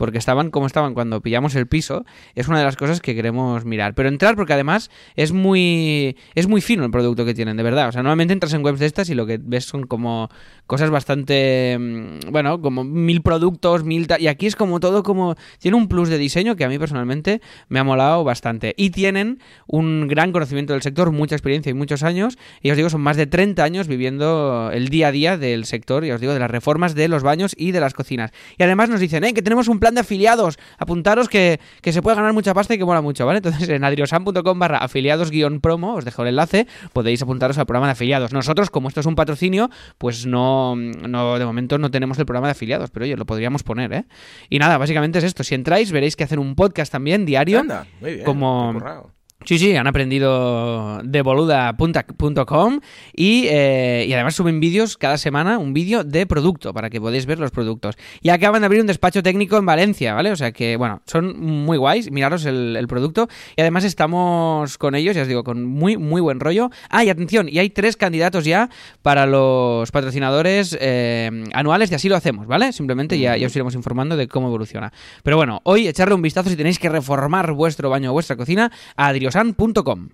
[0.00, 3.66] porque estaban como estaban cuando pillamos el piso, es una de las cosas que queremos
[3.66, 3.94] mirar.
[3.94, 7.88] Pero entrar porque además es muy es muy fino el producto que tienen, de verdad.
[7.88, 10.30] O sea, normalmente entras en webs de estas y lo que ves son como
[10.66, 15.76] cosas bastante mm, bueno, como mil productos, mil y aquí es como todo como tiene
[15.76, 20.08] un plus de diseño que a mí personalmente me ha molado bastante y tienen un
[20.08, 23.26] gran conocimiento del sector, mucha experiencia y muchos años, y os digo son más de
[23.26, 26.94] 30 años viviendo el día a día del sector, y os digo de las reformas
[26.94, 28.30] de los baños y de las cocinas.
[28.56, 30.58] Y además nos dicen, "Eh, que tenemos un plan de afiliados.
[30.78, 33.38] Apuntaros que, se puede ganar mucha pasta y que mola mucho, ¿vale?
[33.38, 37.86] Entonces en adriosan.com barra afiliados guion promo, os dejo el enlace, podéis apuntaros al programa
[37.86, 38.32] de afiliados.
[38.32, 42.48] Nosotros, como esto es un patrocinio, pues no, no de momento no tenemos el programa
[42.48, 44.04] de afiliados, pero oye, lo podríamos poner, ¿eh?
[44.48, 45.44] Y nada, básicamente es esto.
[45.44, 47.64] Si entráis, veréis que hacen un podcast también diario.
[48.00, 49.10] muy bien, como...
[49.44, 52.80] Sí, sí, han aprendido de boluda.com
[53.14, 57.24] y, eh, y además suben vídeos cada semana, un vídeo de producto para que podáis
[57.24, 57.96] ver los productos.
[58.20, 60.30] Y acaban de abrir un despacho técnico en Valencia, ¿vale?
[60.30, 65.16] O sea que, bueno, son muy guays, miraros el, producto y además estamos con ellos,
[65.16, 66.70] ya os digo, con muy, muy buen rollo.
[66.90, 68.68] Ah, y atención, y hay tres candidatos ya
[69.00, 72.72] para los patrocinadores eh, anuales de Así lo hacemos, ¿vale?
[72.72, 74.92] Simplemente ya, os iremos informando de cómo evoluciona.
[75.22, 78.72] Pero bueno, hoy echarle un vistazo si tenéis que reformar vuestro baño o vuestra cocina
[78.96, 80.10] a san.com.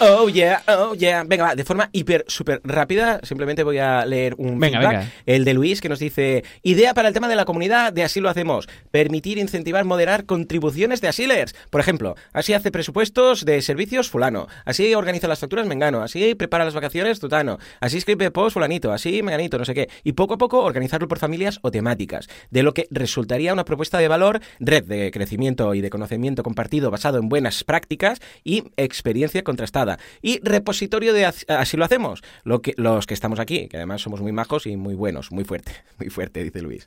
[0.00, 1.24] Oh yeah, oh yeah.
[1.24, 5.12] Venga, va, de forma hiper, súper rápida, simplemente voy a leer un venga, feedback.
[5.26, 8.20] El de Luis, que nos dice: Idea para el tema de la comunidad, de así
[8.20, 8.68] lo hacemos.
[8.92, 11.56] Permitir, incentivar, moderar contribuciones de asilers.
[11.70, 14.46] Por ejemplo, así hace presupuestos de servicios fulano.
[14.64, 16.02] Así organiza las facturas mengano.
[16.02, 17.58] Así prepara las vacaciones tutano.
[17.80, 18.92] Así escribe post fulanito.
[18.92, 19.88] Así menganito, no sé qué.
[20.04, 22.28] Y poco a poco organizarlo por familias o temáticas.
[22.50, 26.92] De lo que resultaría una propuesta de valor, red de crecimiento y de conocimiento compartido
[26.92, 29.87] basado en buenas prácticas y experiencia contrastada
[30.20, 34.66] y repositorio de Así lo hacemos, los que estamos aquí, que además somos muy majos
[34.66, 36.86] y muy buenos, muy fuerte, muy fuerte, dice Luis.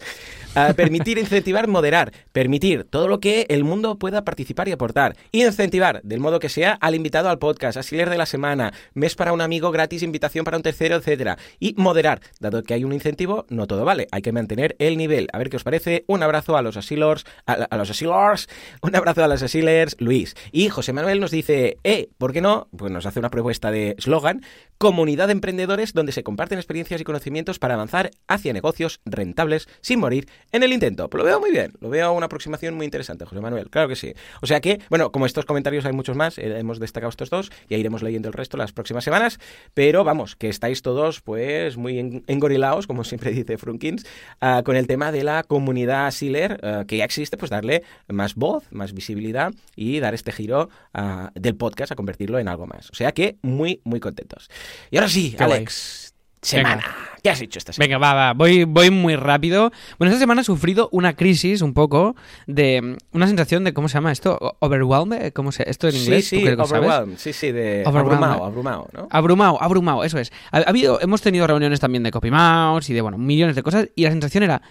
[0.75, 5.15] permitir, incentivar, moderar, permitir todo lo que el mundo pueda participar y aportar.
[5.31, 9.33] Incentivar, del modo que sea, al invitado al podcast, así de la semana, mes para
[9.33, 11.37] un amigo gratis, invitación para un tercero, etcétera.
[11.59, 15.27] Y moderar, dado que hay un incentivo, no todo vale, hay que mantener el nivel.
[15.33, 16.03] A ver qué os parece.
[16.07, 18.49] Un abrazo a los asilors, a, los asilors,
[18.81, 20.35] un abrazo a los asilers, Luis.
[20.51, 22.67] Y José Manuel nos dice, eh, ¿por qué no?
[22.75, 24.41] Pues nos hace una propuesta de eslogan,
[24.81, 29.99] comunidad de emprendedores donde se comparten experiencias y conocimientos para avanzar hacia negocios rentables sin
[29.99, 31.07] morir en el intento.
[31.07, 33.95] Pues lo veo muy bien, lo veo una aproximación muy interesante, José Manuel, claro que
[33.95, 34.15] sí.
[34.41, 37.51] O sea que, bueno, como estos comentarios hay muchos más, eh, hemos destacado estos dos,
[37.69, 39.37] ya iremos leyendo el resto las próximas semanas,
[39.75, 44.03] pero vamos, que estáis todos pues muy engorilados, como siempre dice Frunkins,
[44.39, 48.33] ah, con el tema de la comunidad Sealer, ah, que ya existe, pues darle más
[48.33, 52.89] voz, más visibilidad y dar este giro ah, del podcast a convertirlo en algo más.
[52.89, 54.49] O sea que muy, muy contentos.
[54.89, 56.13] Y ahora sí, Alex.
[56.41, 56.83] Semana.
[57.23, 57.85] ¿Qué has hecho esta semana?
[57.85, 58.33] Venga, va, va.
[58.33, 59.71] Voy, voy muy rápido.
[59.99, 62.15] Bueno, esta semana he sufrido una crisis un poco
[62.47, 64.57] de mm, una sensación de, ¿cómo se llama esto?
[64.59, 66.27] Overwhelmed, ¿cómo se Esto en inglés.
[66.27, 67.17] Sí, sí, overwhelmed.
[67.17, 69.07] Sí, sí, de abrumado, abrumado, ¿no?
[69.11, 70.31] Abrumado, abrumado, eso es.
[70.51, 73.89] Ha, habido, hemos tenido reuniones también de Copy Mouse y de, bueno, millones de cosas
[73.95, 74.63] y la sensación era,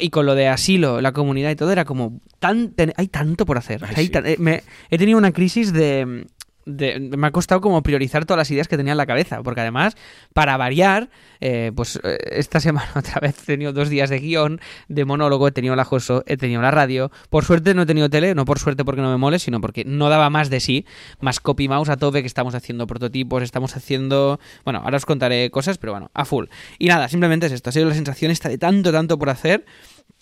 [0.00, 3.56] y con lo de asilo, la comunidad y todo, era como, tan, hay tanto por
[3.56, 3.82] hacer.
[3.96, 6.26] Eh, me, he tenido una crisis de
[6.66, 9.96] me ha costado como priorizar todas las ideas que tenía en la cabeza, porque además,
[10.32, 11.10] para variar,
[11.40, 15.48] eh, pues eh, esta semana otra vez he tenido dos días de guion, de monólogo,
[15.48, 18.44] he tenido la Joso, he tenido la radio, por suerte no he tenido tele, no
[18.44, 20.86] por suerte porque no me mole, sino porque no daba más de sí,
[21.20, 25.50] más copy mouse a tope que estamos haciendo prototipos, estamos haciendo, bueno, ahora os contaré
[25.50, 26.46] cosas, pero bueno, a full.
[26.78, 29.64] Y nada, simplemente es esto, ha sido la sensación esta de tanto, tanto por hacer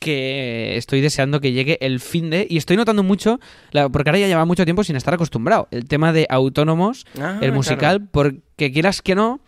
[0.03, 2.47] que estoy deseando que llegue el fin de...
[2.51, 3.41] Y estoy notando mucho,
[3.93, 7.53] porque ahora ya lleva mucho tiempo sin estar acostumbrado, el tema de autónomos, ah, el
[7.53, 9.41] musical, porque quieras que no,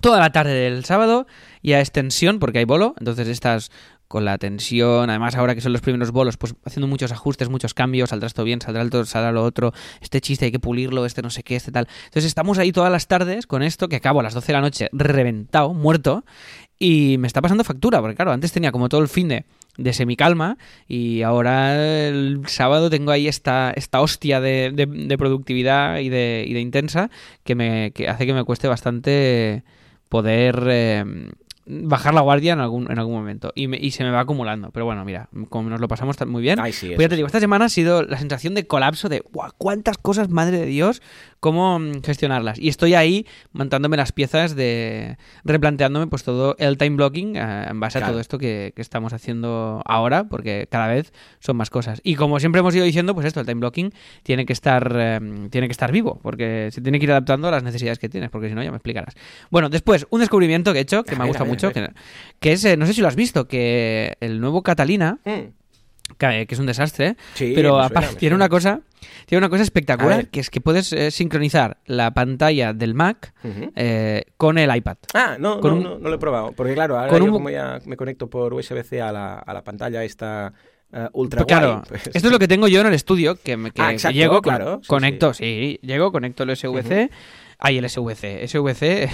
[0.00, 1.26] toda la tarde del sábado
[1.62, 3.70] y a extensión, porque hay bolo, entonces estas
[4.10, 7.74] con la tensión, además ahora que son los primeros bolos, pues haciendo muchos ajustes, muchos
[7.74, 11.22] cambios, saldrá esto bien, saldrá, el, saldrá lo otro, este chiste hay que pulirlo, este
[11.22, 11.86] no sé qué, este tal.
[12.06, 14.60] Entonces estamos ahí todas las tardes con esto, que acabo a las 12 de la
[14.62, 16.24] noche reventado, muerto,
[16.76, 19.44] y me está pasando factura, porque claro, antes tenía como todo el fin de,
[19.76, 20.58] de semicalma
[20.88, 26.52] y ahora el sábado tengo ahí esta, esta hostia de, de, productividad y de, y
[26.52, 27.10] de intensa
[27.44, 29.62] que, me, que hace que me cueste bastante
[30.08, 31.30] poder eh,
[31.66, 33.52] bajar la guardia en algún, en algún momento.
[33.54, 34.70] Y, y, se me va acumulando.
[34.70, 36.58] Pero bueno, mira, como nos lo pasamos muy bien.
[36.58, 39.22] Ay, sí, pues ya te digo, esta semana ha sido la sensación de colapso de
[39.32, 39.50] ¡guau!
[39.58, 41.02] ¿Cuántas cosas, madre de Dios?
[41.40, 42.58] ¿Cómo mm, gestionarlas?
[42.58, 45.16] Y estoy ahí montándome las piezas de.
[45.44, 49.12] replanteándome pues todo el time blocking eh, en base a todo esto que, que, estamos
[49.14, 52.00] haciendo ahora, porque cada vez son más cosas.
[52.04, 55.48] Y como siempre hemos ido diciendo, pues esto, el time blocking tiene que estar, eh,
[55.50, 58.30] tiene que estar vivo, porque se tiene que ir adaptando a las necesidades que tienes,
[58.30, 59.14] porque si no, ya me explicarás.
[59.50, 62.76] Bueno, después, un descubrimiento que he hecho que me ha gustado mucho, que, es, eh,
[62.76, 65.59] no sé si lo has visto, que el nuevo Catalina, mm.
[66.18, 67.80] Que, es un desastre, pero
[68.18, 68.80] tiene una cosa...
[69.24, 73.32] Tiene una cosa espectacular, que es que puedes eh, sincronizar la pantalla del Mac
[73.76, 74.96] eh, con el iPad.
[75.14, 76.52] Ah, no, no, no, lo he probado.
[76.52, 80.04] Porque claro, ahora yo como ya me conecto por USB-C a la, a la pantalla
[80.04, 80.52] esta...
[81.12, 83.70] ultra pues claro, pues esto es lo que tengo yo en el estudio, que, me,
[83.70, 87.10] que, ah, llego, claro, conecto, sí, llego, conecto el USB-C,
[87.60, 88.48] Ay, el SVC.
[88.48, 89.10] SVC,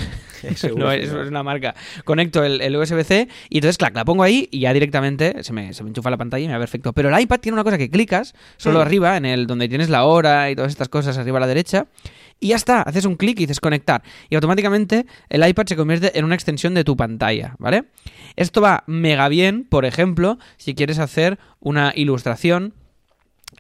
[0.77, 1.75] no, es una marca.
[2.05, 5.83] Conecto el, USB-C y entonces, clac, la pongo ahí y ya directamente se me, se
[5.83, 6.93] me enchufa la pantalla y me va perfecto.
[6.93, 8.83] Pero el iPad tiene una cosa que clicas solo mm.
[8.83, 11.87] arriba, en el donde tienes la hora y todas estas cosas arriba a la derecha.
[12.39, 14.03] Y ya está, haces un clic y dices conectar.
[14.29, 17.85] Y automáticamente el iPad se convierte en una extensión de tu pantalla, ¿vale?
[18.37, 22.75] Esto va mega bien, por ejemplo, si quieres hacer una ilustración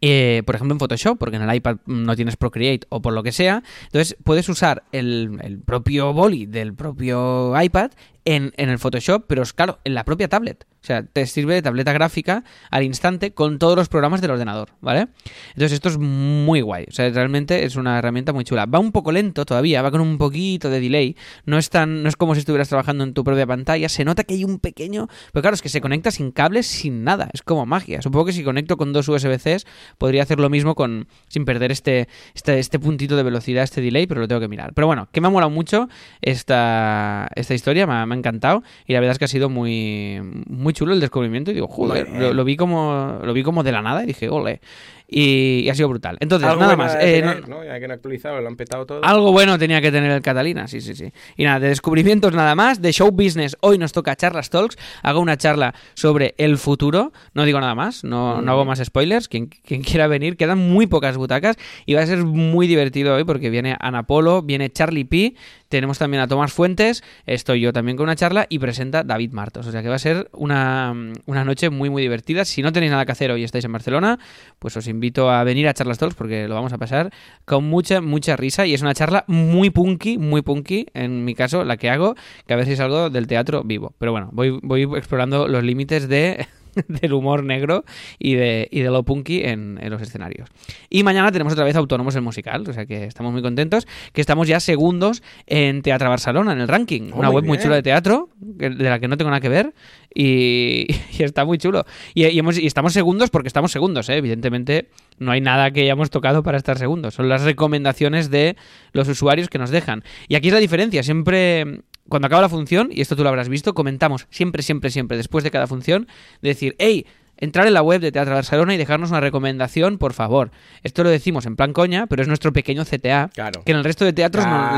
[0.01, 3.23] eh, por ejemplo en Photoshop, porque en el iPad no tienes Procreate o por lo
[3.23, 7.91] que sea, entonces puedes usar el, el propio boli del propio iPad
[8.27, 10.67] en, en, el Photoshop, pero es claro, en la propia tablet.
[10.83, 14.69] O sea, te sirve de tableta gráfica al instante con todos los programas del ordenador,
[14.81, 15.09] ¿vale?
[15.49, 16.85] Entonces esto es muy guay.
[16.89, 18.67] O sea, realmente es una herramienta muy chula.
[18.67, 21.17] Va un poco lento todavía, va con un poquito de delay.
[21.45, 23.89] No es tan, no es como si estuvieras trabajando en tu propia pantalla.
[23.89, 25.09] Se nota que hay un pequeño.
[25.33, 27.31] Pero claro, es que se conecta sin cables, sin nada.
[27.33, 28.01] Es como magia.
[28.01, 29.67] Supongo que si conecto con dos USB-Cs,
[29.99, 31.09] podría hacer lo mismo con.
[31.27, 34.73] sin perder este, este, este puntito de velocidad, este delay, pero lo tengo que mirar.
[34.73, 35.89] Pero bueno, que me ha molado mucho
[36.23, 37.89] esta, esta historia.
[37.89, 41.55] Me encantado y la verdad es que ha sido muy, muy chulo el descubrimiento y
[41.55, 44.61] digo, joder, lo, vi como, lo vi como de la nada y dije, ole.
[45.09, 46.17] Y, ha sido brutal.
[46.21, 46.97] Entonces, nada más.
[47.01, 49.05] Eh, no, Ya que no actualizado, lo han petado todo.
[49.05, 51.13] Algo bueno tenía que tener el Catalina, sí, sí, sí.
[51.37, 52.83] Y nada, de descubrimientos nada más.
[52.83, 54.77] De show business, hoy nos toca charlas talks.
[55.03, 57.13] Hago una charla sobre el futuro.
[57.35, 59.29] No digo nada más, no, no hago más spoilers.
[59.29, 63.25] Quien, quien, quiera venir, quedan muy pocas butacas y va a ser muy divertido hoy
[63.25, 65.35] porque viene Ana Polo, viene Charlie P.
[65.69, 69.67] Tenemos también a Tomás Fuentes, estoy yo también con una charla y presenta David Martos.
[69.67, 70.95] O sea que va a ser una,
[71.27, 72.45] una noche muy, muy divertida.
[72.45, 74.19] Si no tenéis nada que hacer hoy y estáis en Barcelona,
[74.61, 74.96] pues os invito
[75.31, 77.13] a venir a Charlas Talks porque lo vamos a pasar
[77.45, 81.65] con mucha, mucha risa y es una charla muy punky, muy punky, en mi caso,
[81.65, 82.15] la que hago,
[82.47, 83.95] que a si salgo del teatro vivo.
[83.99, 86.47] Pero bueno, voy, voy explorando los límites de
[86.89, 87.85] del humor negro
[88.19, 90.49] y de, y de lo punky en, en, los escenarios.
[90.91, 94.21] Y mañana tenemos otra vez Autónomos el musical, o sea que estamos muy contentos, que
[94.21, 98.31] estamos ya segundos en Teatro Barcelona, en el ranking, una web muy chula de teatro,
[98.37, 99.75] de la que no tengo nada que ver,
[100.15, 100.87] y,
[101.19, 101.85] está muy chulo.
[102.15, 104.17] Y, y, estamos segundos porque estamos segundos, ¿eh?
[104.17, 108.57] evidentemente no hay nada que hayamos tocado para estar segundos, son las recomendaciones de
[108.93, 110.03] los usuarios que nos dejan.
[110.29, 113.49] Y aquí es la diferencia, siempre cuando acaba la función, y esto tú lo habrás
[113.49, 116.07] visto, comentamos siempre, siempre, siempre, después de cada función,
[116.43, 120.13] de decir, hey, entrar en la web de Teatro Barcelona y dejarnos una recomendación, por
[120.13, 120.51] favor.
[120.83, 123.31] Esto lo decimos en plan coña, pero es nuestro pequeño CTA,
[123.65, 124.77] que en el resto de teatros no,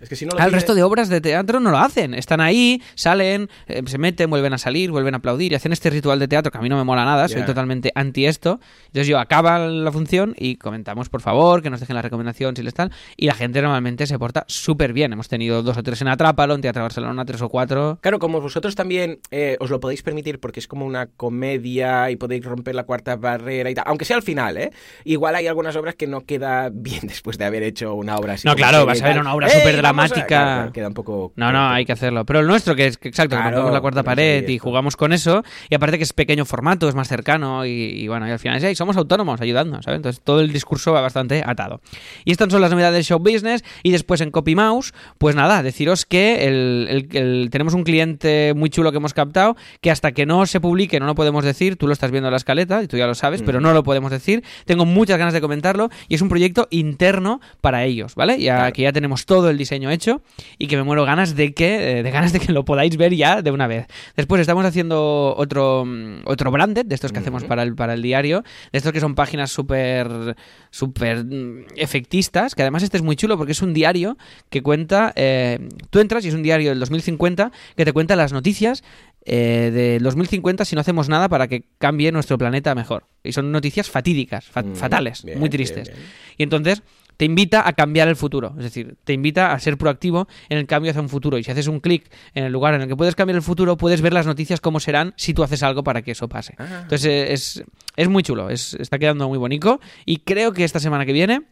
[0.00, 2.12] es que si no Al resto de obras de teatro no lo hacen.
[2.12, 5.88] Están ahí, salen, eh, se meten, vuelven a salir, vuelven a aplaudir y hacen este
[5.88, 8.60] ritual de teatro que a mí no me mola nada, soy totalmente anti esto.
[8.86, 12.62] Entonces yo acaba la función y comentamos, por favor, que nos dejen la recomendación si
[12.62, 12.92] les están.
[13.16, 15.12] Y la gente normalmente se porta súper bien.
[15.12, 17.98] Hemos tenido dos o tres en Atrápalo, en Teatro Barcelona, tres o cuatro.
[18.02, 22.16] Claro, como vosotros también eh, os lo podéis permitir porque es como una comedia y
[22.16, 23.84] podéis romper la cuarta barrera y tal.
[23.86, 24.70] Aunque sea al final, ¿eh?
[25.04, 28.46] Igual hay algunas obras que no queda bien después de haber hecho una obra así.
[28.46, 30.70] No, claro, vas a ver una obra súper dramática.
[30.72, 31.32] queda un poco.
[31.36, 32.24] No, no, hay que hacerlo.
[32.24, 35.42] Pero el nuestro, que es que, exacto, claro, la cuarta pared y jugamos con eso.
[35.68, 37.64] Y aparte que es pequeño formato, es más cercano.
[37.64, 39.96] Y, bueno, y al final es ahí, somos autónomos ayudando, ¿sabes?
[39.96, 41.80] Entonces todo el discurso va bastante atado.
[42.24, 43.64] Y estas son las novedades del show business.
[43.82, 48.90] Y después en Copy Mouse, pues nada, deciros que el, tenemos un cliente muy chulo
[48.90, 49.56] que hemos captado.
[49.80, 51.76] Que hasta que no se publique, no lo podemos decir.
[51.76, 53.82] Tú lo estás viendo en la escaleta y tú ya lo sabes, pero no lo
[53.82, 54.42] podemos decir.
[54.64, 55.90] Tengo muchas ganas de comentarlo.
[56.08, 58.40] Y es un proyecto interno para ellos, ¿vale?
[58.40, 60.22] Ya que ya tenemos todo el diseño diseño hecho
[60.58, 63.14] y que me muero ganas de que, eh, de ganas de que lo podáis ver
[63.14, 63.86] ya de una vez.
[64.16, 68.02] Después estamos haciendo otro, mm, otro branded de estos que hacemos para el, para el
[68.02, 70.36] diario, de estos que son páginas súper
[70.70, 74.16] súper mm, efectistas, que además este es muy chulo porque es un diario
[74.50, 75.58] que cuenta, eh,
[75.90, 78.82] tú entras y es un diario del 2050 que te cuenta las noticias
[79.28, 83.06] eh, del 2050 si no hacemos nada para que cambie nuestro planeta mejor.
[83.24, 85.88] Y son noticias fatídicas, Mm, fatales, bien, muy tristes.
[85.88, 86.08] bien, bien.
[86.38, 86.82] Y entonces
[87.16, 88.54] te invita a cambiar el futuro.
[88.58, 91.38] Es decir, te invita a ser proactivo en el cambio hacia un futuro.
[91.38, 93.76] Y si haces un clic en el lugar en el que puedes cambiar el futuro,
[93.76, 96.54] puedes ver las noticias cómo serán si tú haces algo para que eso pase.
[96.58, 96.80] Ah.
[96.82, 97.64] Entonces eh, es,
[97.96, 99.80] es muy chulo, es, está quedando muy bonito.
[100.04, 101.42] Y creo que esta semana que viene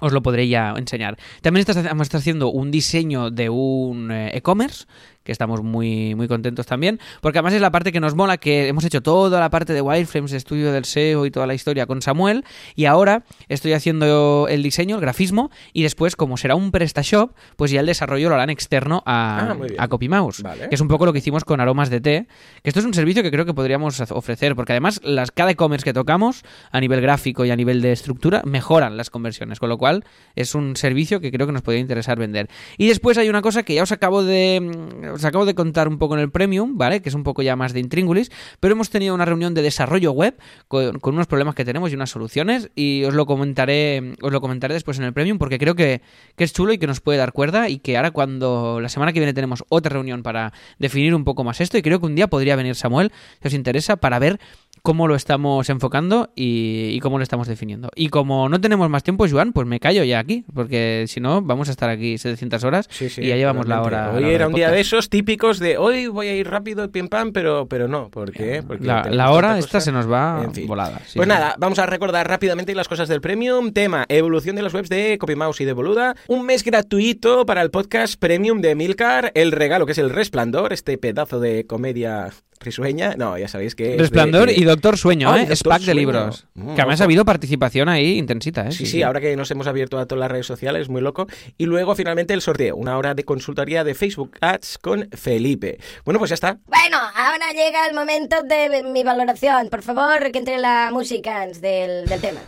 [0.00, 1.16] os lo podré ya enseñar.
[1.40, 4.86] También estás, estar haciendo un diseño de un eh, e-commerce
[5.24, 8.68] que estamos muy, muy contentos también, porque además es la parte que nos mola, que
[8.68, 12.02] hemos hecho toda la parte de wireframes, estudio del SEO y toda la historia con
[12.02, 12.44] Samuel,
[12.76, 17.70] y ahora estoy haciendo el diseño, el grafismo, y después, como será un PrestaShop, pues
[17.70, 20.68] ya el desarrollo lo harán externo a, Ah, a CopyMouse, Vale.
[20.68, 22.26] que es un poco lo que hicimos con Aromas de Té,
[22.62, 25.84] que esto es un servicio que creo que podríamos ofrecer, porque además las, cada e-commerce
[25.84, 29.78] que tocamos, a nivel gráfico y a nivel de estructura, mejoran las conversiones, con lo
[29.78, 30.04] cual
[30.34, 32.48] es un servicio que creo que nos podría interesar vender.
[32.76, 35.88] Y después hay una cosa que ya os acabo de mm, os acabo de contar
[35.88, 37.00] un poco en el Premium, ¿vale?
[37.00, 40.12] Que es un poco ya más de intríngulis, pero hemos tenido una reunión de desarrollo
[40.12, 40.36] web
[40.68, 44.74] con, unos problemas que tenemos y unas soluciones y os lo comentaré os lo comentaré
[44.74, 46.02] después en el Premium porque creo que,
[46.36, 49.12] que es chulo y que nos puede dar cuerda y que ahora cuando la semana
[49.12, 52.14] que viene tenemos otra reunión para definir un poco más esto y creo que un
[52.14, 54.40] día podría venir Samuel, si os interesa, para ver
[54.84, 57.88] cómo lo estamos enfocando y, y cómo lo estamos definiendo.
[57.96, 61.40] Y como no tenemos más tiempo, Joan, pues me callo ya aquí, porque si no,
[61.40, 64.12] vamos a estar aquí 700 horas Sí, sí, y ya llevamos la hora.
[64.12, 66.92] Hoy la hora era un día de esos típicos de hoy voy a ir rápido,
[66.92, 68.10] pim pam, pero, pero no.
[68.10, 68.62] ¿Por qué?
[68.62, 70.66] Porque La, hora esta se nos va En fin.
[70.66, 71.00] volada.
[71.06, 71.16] sí.
[71.16, 73.72] Pues nada, vamos a recordar rápidamente las cosas del Premium.
[73.72, 76.14] Tema, evolución de las webs de CopyMouse y de Boluda.
[76.28, 79.32] Un mes gratuito para el podcast Premium de Milcar.
[79.34, 82.28] El regalo que es el Resplandor, este pedazo de comedia
[82.60, 83.14] risueña.
[83.16, 83.90] No, ya sabéis que...
[83.90, 85.42] de- Resplandor de- y Doctor Sueño, ¿eh?
[85.42, 86.46] Es Doctor pack de libros.
[86.54, 88.72] Mm, que además ha habido participación ahí intensita, ¿eh?
[88.72, 91.26] Sí, sí, ahora que nos hemos abierto a todas las redes sociales, muy loco.
[91.58, 95.78] Y luego finalmente el sorteo, una hora de consultoría de Facebook Ads con Felipe.
[96.04, 96.58] Bueno, pues ya está.
[96.66, 99.68] Bueno, ahora llega el momento de mi valoración.
[99.68, 102.40] Por favor, que entre la música del, del tema.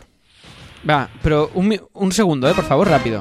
[0.89, 2.55] Va, pero un, un segundo, ¿eh?
[2.55, 3.21] Por favor, rápido.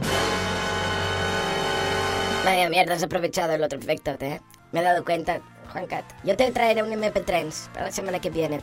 [2.44, 4.40] Vaya mierda, has aprovechado el otro efecto, ¿eh?
[4.72, 5.42] Me he dado cuenta,
[5.76, 6.06] Juan Cat.
[6.24, 8.62] Yo te traeré un MP3 para la semana que viene.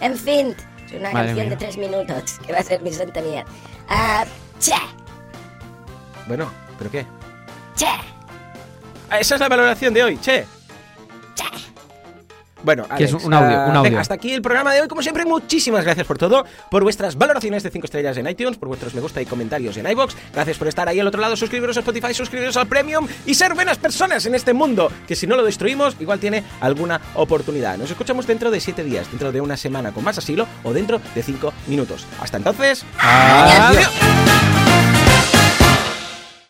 [0.00, 0.54] En fin,
[0.86, 1.50] es una Madre canción mía.
[1.50, 3.46] de tres minutos que va a ser mi sintonía.
[3.88, 4.26] Ah,
[4.58, 4.74] che,
[6.28, 7.06] Bueno, ¿pero qué?
[7.76, 7.86] che,
[9.08, 10.44] Ah, esa es la valoración de hoy, che.
[11.34, 11.44] che.
[12.62, 13.82] Bueno, Que es Alex, un audio, ah, un audio.
[13.82, 14.88] venga, hasta aquí el programa de hoy.
[14.88, 18.68] Como siempre, muchísimas gracias por todo, por vuestras valoraciones de 5 estrellas en iTunes, por
[18.68, 20.16] vuestros me gusta y comentarios en iBox.
[20.32, 23.54] Gracias por estar ahí al otro lado, suscribiros a Spotify, suscribiros al Premium y ser
[23.54, 27.76] buenas personas en este mundo, que si no lo destruimos, igual tiene alguna oportunidad.
[27.78, 31.00] Nos escuchamos dentro de 7 días, dentro de una semana con más asilo o dentro
[31.14, 32.06] de 5 minutos.
[32.20, 33.90] Hasta entonces, adiós.